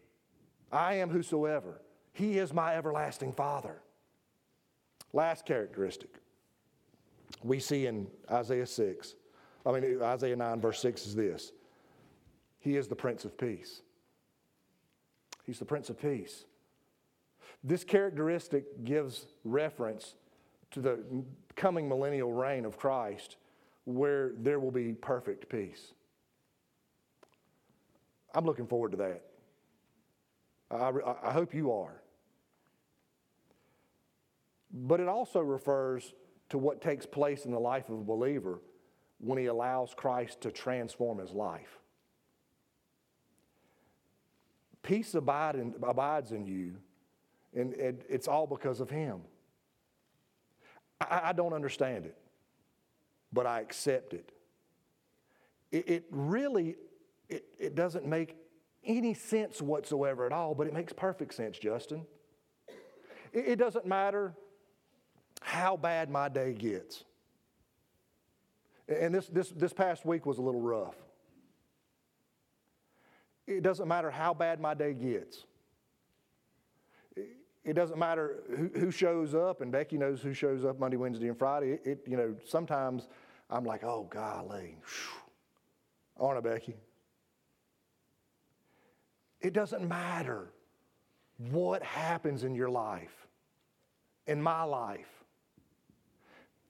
I 0.73 0.95
am 0.95 1.11
whosoever. 1.11 1.83
He 2.13 2.39
is 2.39 2.53
my 2.53 2.77
everlasting 2.77 3.33
Father. 3.33 3.83
Last 5.13 5.47
characteristic 5.47 6.11
we 7.43 7.61
see 7.61 7.87
in 7.87 8.07
Isaiah 8.31 8.67
6, 8.67 9.15
I 9.65 9.73
mean, 9.73 10.03
Isaiah 10.03 10.37
9, 10.37 10.61
verse 10.61 10.81
6 10.81 11.07
is 11.07 11.15
this 11.15 11.53
He 12.61 12.77
is 12.77 12.89
the 12.89 12.97
Prince 12.97 13.25
of 13.25 13.37
Peace. 13.39 13.83
He's 15.45 15.59
the 15.59 15.65
Prince 15.65 15.91
of 15.91 16.01
Peace. 16.01 16.45
This 17.65 17.85
characteristic 17.85 18.85
gives 18.85 19.27
reference 19.45 20.15
to 20.71 20.81
the 20.81 21.01
coming 21.57 21.89
millennial 21.89 22.33
reign 22.33 22.65
of 22.65 22.77
Christ 22.79 23.37
where 23.85 24.33
there 24.39 24.61
will 24.61 24.71
be 24.71 24.93
perfect 24.93 25.49
peace. 25.49 25.93
I'm 28.35 28.45
looking 28.45 28.67
forward 28.67 28.91
to 28.93 28.99
that. 28.99 29.23
I, 30.71 30.93
I, 31.29 31.33
hope 31.33 31.55
you 31.55 31.73
are. 31.73 32.03
But 34.71 35.01
it 35.01 35.09
also 35.09 35.41
refers 35.41 36.13
to 36.51 36.59
what 36.59 36.83
takes 36.83 37.07
place 37.07 37.47
in 37.47 37.51
the 37.51 37.59
life 37.59 37.89
of 37.89 37.99
a 37.99 38.05
believer 38.05 38.61
when 39.19 39.39
he 39.39 39.47
allows 39.47 39.95
Christ 39.95 40.43
to 40.43 40.51
transform 40.51 41.19
his 41.19 41.33
life. 41.33 41.79
Peace 44.89 45.15
abide 45.15 45.55
in, 45.55 45.75
abides 45.83 46.33
in 46.33 46.47
you, 46.47 46.73
and 47.55 47.75
it, 47.75 48.07
it's 48.09 48.27
all 48.27 48.47
because 48.47 48.81
of 48.81 48.89
him. 48.89 49.21
I, 50.99 51.21
I, 51.25 51.33
don't 51.35 51.53
understand 51.53 52.07
it, 52.07 52.17
but 53.31 53.45
I 53.45 53.61
accept 53.61 54.15
it. 54.15 54.33
It, 55.71 55.91
it 55.91 56.05
really 56.11 56.77
it, 57.29 57.45
it 57.59 57.75
doesn't 57.75 58.07
make 58.07 58.39
any 58.83 59.13
sense 59.13 59.61
whatsoever 59.61 60.25
at 60.25 60.33
all, 60.33 60.55
but 60.55 60.67
it 60.67 60.73
makes 60.73 60.95
perfect 60.95 61.35
sense, 61.35 61.59
Justin. 61.59 62.07
It, 63.35 63.45
it 63.47 63.57
doesn't 63.57 63.85
matter 63.85 64.33
how 65.43 65.77
bad 65.77 66.09
my 66.09 66.31
day 66.31 66.55
gets. 66.55 67.05
And 68.89 69.15
this, 69.15 69.27
this, 69.27 69.51
this 69.51 69.75
past 69.75 70.07
week 70.07 70.25
was 70.25 70.39
a 70.39 70.43
little 70.43 70.63
rough. 70.63 70.97
It 73.49 73.63
doesn't 73.63 73.89
matter 73.89 74.11
how 74.11 74.35
bad 74.35 74.61
my 74.61 74.75
day 74.75 74.93
gets. 74.93 75.47
It 77.65 77.73
doesn't 77.75 77.99
matter 77.99 78.43
who, 78.75 78.91
shows 78.91 79.35
up, 79.35 79.63
and 79.63 79.73
Becky 79.73 79.97
knows 79.97 80.21
who 80.21 80.35
shows 80.35 80.65
up 80.65 80.79
Monday, 80.79 80.99
Wednesday, 80.99 81.29
and 81.29 81.39
Friday. 81.39 81.79
It, 81.83 82.03
you 82.07 82.17
know, 82.17 82.35
sometimes 82.47 83.09
I'm 83.51 83.65
like, 83.65 83.85
oh, 83.85 84.07
golly. 84.11 84.77
Aren't 86.19 86.39
I, 86.39 86.41
Becky? 86.51 86.77
It 89.41 89.55
doesn't 89.55 89.87
matter 89.87 90.51
what 91.51 91.83
happens 91.83 92.45
in 92.45 92.55
your 92.55 92.69
life, 92.69 93.27
in 94.27 94.43
my 94.43 94.63
life. 94.63 95.09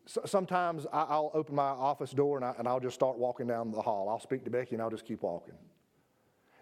So 0.06 0.22
sometimes 0.26 0.86
I'll 0.92 1.32
open 1.34 1.54
my 1.54 1.62
office 1.62 2.12
door 2.12 2.36
and, 2.36 2.68
I, 2.68 2.72
will 2.72 2.80
just 2.80 2.94
start 2.94 3.18
walking 3.18 3.46
down 3.46 3.72
the 3.72 3.82
hall. 3.82 4.08
I'll 4.08 4.20
speak 4.20 4.44
to 4.44 4.50
Becky 4.50 4.74
and 4.74 4.82
I'll 4.82 4.90
just 4.90 5.04
keep 5.04 5.22
walking. 5.22 5.54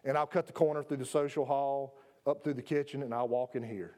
And 0.07 0.17
I'll 0.17 0.27
cut 0.27 0.47
the 0.47 0.53
corner 0.53 0.83
through 0.83 0.99
the 0.99 1.05
social 1.05 1.45
hall, 1.45 1.99
up 2.27 2.43
through 2.43 2.55
the 2.55 2.63
kitchen, 2.63 3.03
and 3.03 3.13
I'll 3.13 3.29
walk 3.29 3.57
in 3.57 3.63
here. 3.63 3.97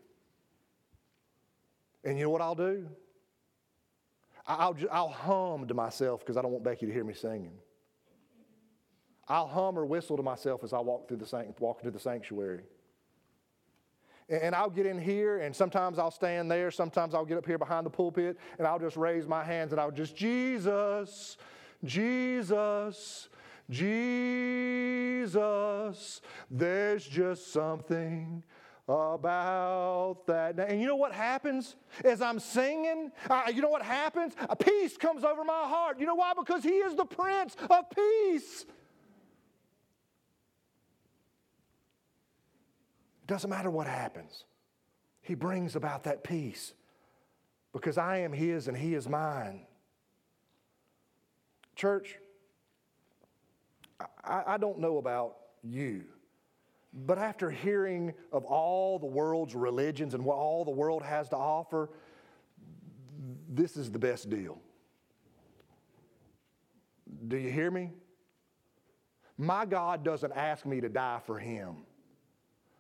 And 2.03 2.19
you 2.19 2.25
know 2.25 2.31
what 2.31 2.41
I'll 2.41 2.55
do? 2.55 2.89
I'll, 4.47 4.77
I'll 4.91 5.11
hum 5.11 5.69
to 5.69 5.75
myself 5.75 6.21
because 6.21 6.39
I 6.39 6.43
don't 6.43 6.51
want 6.51 6.65
Becky 6.65 6.87
to 6.87 6.93
hear 6.93 7.05
me 7.05 7.13
singing. 7.13 7.53
I'll 9.29 9.47
hum 9.47 9.79
or 9.79 9.85
whistle 9.85 10.17
to 10.17 10.23
myself 10.23 10.65
as 10.65 10.73
I 10.73 10.79
walk 10.79 11.07
through 11.07 11.19
the, 11.19 11.55
walk 11.61 11.81
into 11.81 11.91
the 11.91 12.01
sanctuary. 12.01 12.65
And 14.31 14.55
I'll 14.55 14.71
get 14.71 14.87
in 14.87 14.99
here, 14.99 15.39
and 15.39 15.55
sometimes 15.55 15.99
I'll 15.99 16.11
stand 16.11 16.51
there. 16.51 16.71
Sometimes 16.71 17.15
I'll 17.15 17.25
get 17.25 17.39
up 17.39 17.47
here 17.47 17.59
behind 17.59 17.85
the 17.85 17.91
pulpit, 17.91 18.39
and 18.59 18.67
I'll 18.67 18.79
just 18.79 18.97
raise 18.97 19.27
my 19.27 19.43
hands 19.43 19.73
and 19.73 19.81
I'll 19.81 19.91
just, 19.91 20.17
Jesus, 20.17 21.37
Jesus, 21.85 23.29
Jesus. 23.71 25.31
There's 26.51 27.07
just 27.07 27.53
something 27.53 28.43
about 28.89 30.27
that. 30.27 30.59
And 30.59 30.81
you 30.81 30.87
know 30.87 30.97
what 30.97 31.13
happens 31.13 31.77
as 32.05 32.23
I'm 32.23 32.39
singing? 32.39 33.13
Uh, 33.29 33.43
you 33.55 33.61
know 33.61 33.69
what 33.69 33.83
happens? 33.83 34.33
A 34.49 34.57
peace 34.57 34.97
comes 34.97 35.25
over 35.25 35.45
my 35.45 35.65
heart. 35.65 36.01
You 36.01 36.07
know 36.07 36.15
why? 36.15 36.33
Because 36.35 36.63
He 36.65 36.71
is 36.71 36.95
the 36.95 37.05
Prince 37.05 37.55
of 37.69 37.91
Peace. 37.91 38.65
It 43.23 43.27
doesn't 43.27 43.51
matter 43.51 43.71
what 43.71 43.87
happens, 43.87 44.47
He 45.21 45.35
brings 45.35 45.77
about 45.77 46.05
that 46.05 46.25
peace 46.25 46.73
because 47.75 47.99
I 47.99 48.19
am 48.19 48.33
His 48.33 48.69
and 48.69 48.77
He 48.77 48.95
is 48.95 49.07
mine. 49.07 49.67
Church, 51.77 52.17
I, 54.01 54.43
I 54.47 54.57
don't 54.59 54.79
know 54.79 54.99
about 54.99 55.37
you, 55.63 56.05
but 56.93 57.19
after 57.19 57.51
hearing 57.51 58.15
of 58.33 58.45
all 58.45 58.99
the 58.99 59.07
world's 59.07 59.55
religions 59.55 60.15
and 60.15 60.25
what 60.25 60.37
all 60.37 60.65
the 60.65 60.71
world 60.71 61.03
has 61.03 61.29
to 61.31 61.37
offer, 61.37 61.91
this 63.49 63.77
is 63.77 63.91
the 63.91 63.99
best 63.99 64.31
deal. 64.31 64.61
Do 67.27 67.37
you 67.37 67.51
hear 67.51 67.71
me? 67.71 67.91
My 69.37 69.65
God 69.65 70.05
doesn't 70.05 70.33
ask 70.33 70.67
me 70.67 70.81
to 70.81 70.89
die 70.89 71.21
for 71.27 71.39
Him. 71.39 71.79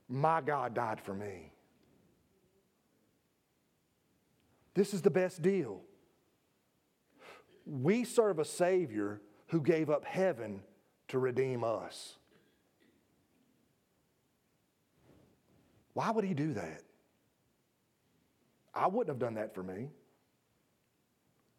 My 0.08 0.40
God 0.40 0.74
died 0.74 1.00
for 1.00 1.14
me. 1.14 1.52
This 4.74 4.94
is 4.94 5.02
the 5.02 5.10
best 5.10 5.42
deal. 5.42 5.82
We 7.66 8.04
serve 8.04 8.38
a 8.38 8.44
Savior 8.44 9.20
who 9.48 9.60
gave 9.60 9.90
up 9.90 10.04
heaven 10.04 10.62
to 11.08 11.18
redeem 11.18 11.64
us. 11.64 12.16
Why 15.94 16.10
would 16.10 16.24
He 16.24 16.34
do 16.34 16.52
that? 16.54 16.82
I 18.74 18.86
wouldn't 18.86 19.08
have 19.08 19.18
done 19.18 19.34
that 19.34 19.54
for 19.54 19.62
me. 19.62 19.88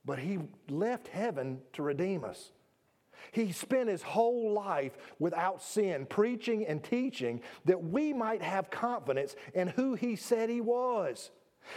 But 0.06 0.20
He 0.20 0.40
left 0.70 1.08
heaven 1.08 1.62
to 1.74 1.84
redeem 1.84 2.24
us. 2.24 2.52
He 3.32 3.52
spent 3.52 3.90
his 3.90 4.02
whole 4.02 4.54
life 4.54 4.98
without 5.20 5.62
sin, 5.62 6.06
preaching 6.06 6.66
and 6.66 6.84
teaching 6.84 7.42
that 7.66 7.84
we 7.84 8.14
might 8.14 8.42
have 8.42 8.70
confidence 8.70 9.36
in 9.54 9.68
who 9.68 9.96
he 9.96 10.16
said 10.16 10.50
he 10.50 10.62
was. 10.62 11.32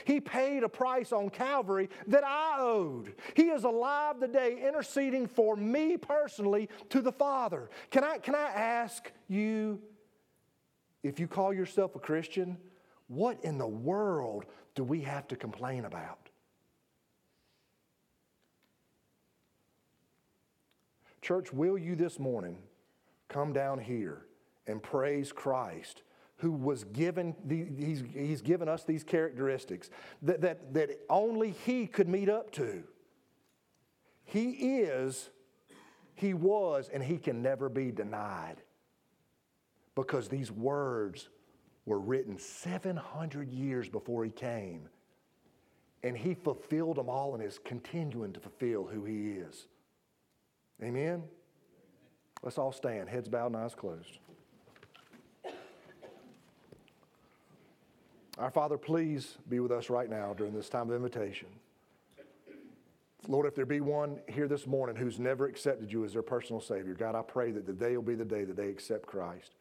He 0.04 0.20
paid 0.20 0.62
a 0.62 0.68
price 0.68 1.12
on 1.12 1.30
Calvary 1.30 1.90
that 2.06 2.24
I 2.24 2.56
owed. 2.58 3.14
He 3.34 3.50
is 3.50 3.64
alive 3.64 4.20
today, 4.20 4.66
interceding 4.66 5.26
for 5.26 5.56
me 5.56 5.96
personally 5.96 6.68
to 6.90 7.00
the 7.00 7.12
Father. 7.12 7.70
Can 7.90 8.04
I, 8.04 8.18
can 8.18 8.34
I 8.34 8.48
ask 8.48 9.12
you, 9.28 9.80
if 11.02 11.20
you 11.20 11.26
call 11.26 11.52
yourself 11.52 11.94
a 11.94 11.98
Christian, 11.98 12.56
what 13.08 13.44
in 13.44 13.58
the 13.58 13.66
world 13.66 14.46
do 14.74 14.84
we 14.84 15.02
have 15.02 15.28
to 15.28 15.36
complain 15.36 15.84
about? 15.84 16.30
Church, 21.20 21.52
will 21.52 21.78
you 21.78 21.94
this 21.94 22.18
morning 22.18 22.58
come 23.28 23.52
down 23.52 23.78
here 23.78 24.26
and 24.66 24.82
praise 24.82 25.30
Christ? 25.30 26.02
Who 26.42 26.50
was 26.50 26.82
given, 26.82 27.36
he's, 27.48 28.02
he's 28.12 28.42
given 28.42 28.68
us 28.68 28.82
these 28.82 29.04
characteristics 29.04 29.90
that, 30.22 30.40
that, 30.40 30.74
that 30.74 30.90
only 31.08 31.52
He 31.64 31.86
could 31.86 32.08
meet 32.08 32.28
up 32.28 32.50
to. 32.52 32.82
He 34.24 34.50
is, 34.80 35.30
He 36.16 36.34
was, 36.34 36.90
and 36.92 37.00
He 37.00 37.16
can 37.18 37.42
never 37.42 37.68
be 37.68 37.92
denied 37.92 38.56
because 39.94 40.28
these 40.28 40.50
words 40.50 41.28
were 41.86 42.00
written 42.00 42.36
700 42.36 43.48
years 43.48 43.88
before 43.88 44.24
He 44.24 44.30
came. 44.32 44.88
And 46.02 46.16
He 46.16 46.34
fulfilled 46.34 46.96
them 46.96 47.08
all 47.08 47.34
and 47.34 47.44
is 47.44 47.60
continuing 47.64 48.32
to 48.32 48.40
fulfill 48.40 48.82
who 48.82 49.04
He 49.04 49.34
is. 49.34 49.68
Amen? 50.82 51.22
Let's 52.42 52.58
all 52.58 52.72
stand, 52.72 53.08
heads 53.08 53.28
bowed 53.28 53.52
and 53.52 53.56
eyes 53.56 53.76
closed. 53.76 54.18
Our 58.38 58.50
Father, 58.50 58.78
please 58.78 59.36
be 59.48 59.60
with 59.60 59.72
us 59.72 59.90
right 59.90 60.08
now 60.08 60.32
during 60.32 60.54
this 60.54 60.68
time 60.68 60.88
of 60.88 60.96
invitation. 60.96 61.48
Lord, 63.28 63.46
if 63.46 63.54
there 63.54 63.66
be 63.66 63.80
one 63.80 64.18
here 64.28 64.48
this 64.48 64.66
morning 64.66 64.96
who's 64.96 65.20
never 65.20 65.46
accepted 65.46 65.92
you 65.92 66.04
as 66.04 66.12
their 66.12 66.22
personal 66.22 66.60
Savior, 66.60 66.94
God, 66.94 67.14
I 67.14 67.22
pray 67.22 67.52
that 67.52 67.66
the 67.66 67.72
day 67.72 67.94
will 67.96 68.02
be 68.02 68.14
the 68.14 68.24
day 68.24 68.44
that 68.44 68.56
they 68.56 68.68
accept 68.68 69.06
Christ. 69.06 69.52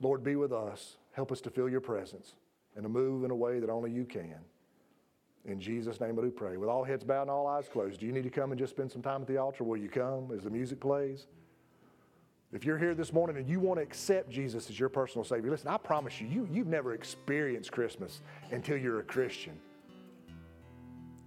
Lord, 0.00 0.24
be 0.24 0.36
with 0.36 0.52
us. 0.52 0.96
Help 1.12 1.32
us 1.32 1.40
to 1.42 1.50
feel 1.50 1.68
your 1.68 1.80
presence 1.80 2.34
and 2.76 2.84
to 2.84 2.88
move 2.88 3.24
in 3.24 3.30
a 3.30 3.36
way 3.36 3.58
that 3.60 3.68
only 3.68 3.90
you 3.90 4.04
can. 4.04 4.38
In 5.44 5.60
Jesus' 5.60 6.00
name 6.00 6.18
I 6.18 6.22
do 6.22 6.30
pray. 6.30 6.56
With 6.56 6.68
all 6.68 6.84
heads 6.84 7.04
bowed 7.04 7.22
and 7.22 7.30
all 7.30 7.46
eyes 7.46 7.68
closed, 7.70 8.00
do 8.00 8.06
you 8.06 8.12
need 8.12 8.24
to 8.24 8.30
come 8.30 8.52
and 8.52 8.58
just 8.58 8.72
spend 8.72 8.90
some 8.90 9.02
time 9.02 9.22
at 9.22 9.28
the 9.28 9.36
altar? 9.36 9.64
Will 9.64 9.76
you 9.76 9.88
come 9.88 10.30
as 10.34 10.44
the 10.44 10.50
music 10.50 10.80
plays? 10.80 11.26
If 12.52 12.64
you're 12.64 12.78
here 12.78 12.96
this 12.96 13.12
morning 13.12 13.36
and 13.36 13.48
you 13.48 13.60
want 13.60 13.78
to 13.78 13.82
accept 13.82 14.28
Jesus 14.28 14.68
as 14.68 14.78
your 14.78 14.88
personal 14.88 15.24
Savior, 15.24 15.50
listen, 15.50 15.68
I 15.68 15.76
promise 15.76 16.20
you, 16.20 16.26
you 16.26 16.48
you've 16.50 16.66
never 16.66 16.94
experienced 16.94 17.70
Christmas 17.70 18.22
until 18.50 18.76
you're 18.76 18.98
a 18.98 19.04
Christian. 19.04 19.58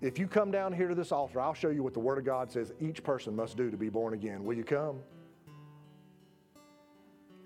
If 0.01 0.19
you 0.19 0.27
come 0.27 0.51
down 0.51 0.73
here 0.73 0.89
to 0.89 0.95
this 0.95 1.13
altar, 1.13 1.39
I'll 1.39 1.53
show 1.53 1.69
you 1.69 1.81
what 1.81 1.93
the 1.93 1.99
Word 2.01 2.17
of 2.17 2.25
God 2.25 2.51
says 2.51 2.73
each 2.81 3.03
person 3.03 3.33
must 3.37 3.55
do 3.55 3.71
to 3.71 3.77
be 3.77 3.87
born 3.87 4.13
again. 4.13 4.43
Will 4.43 4.57
you 4.57 4.65
come? 4.65 4.99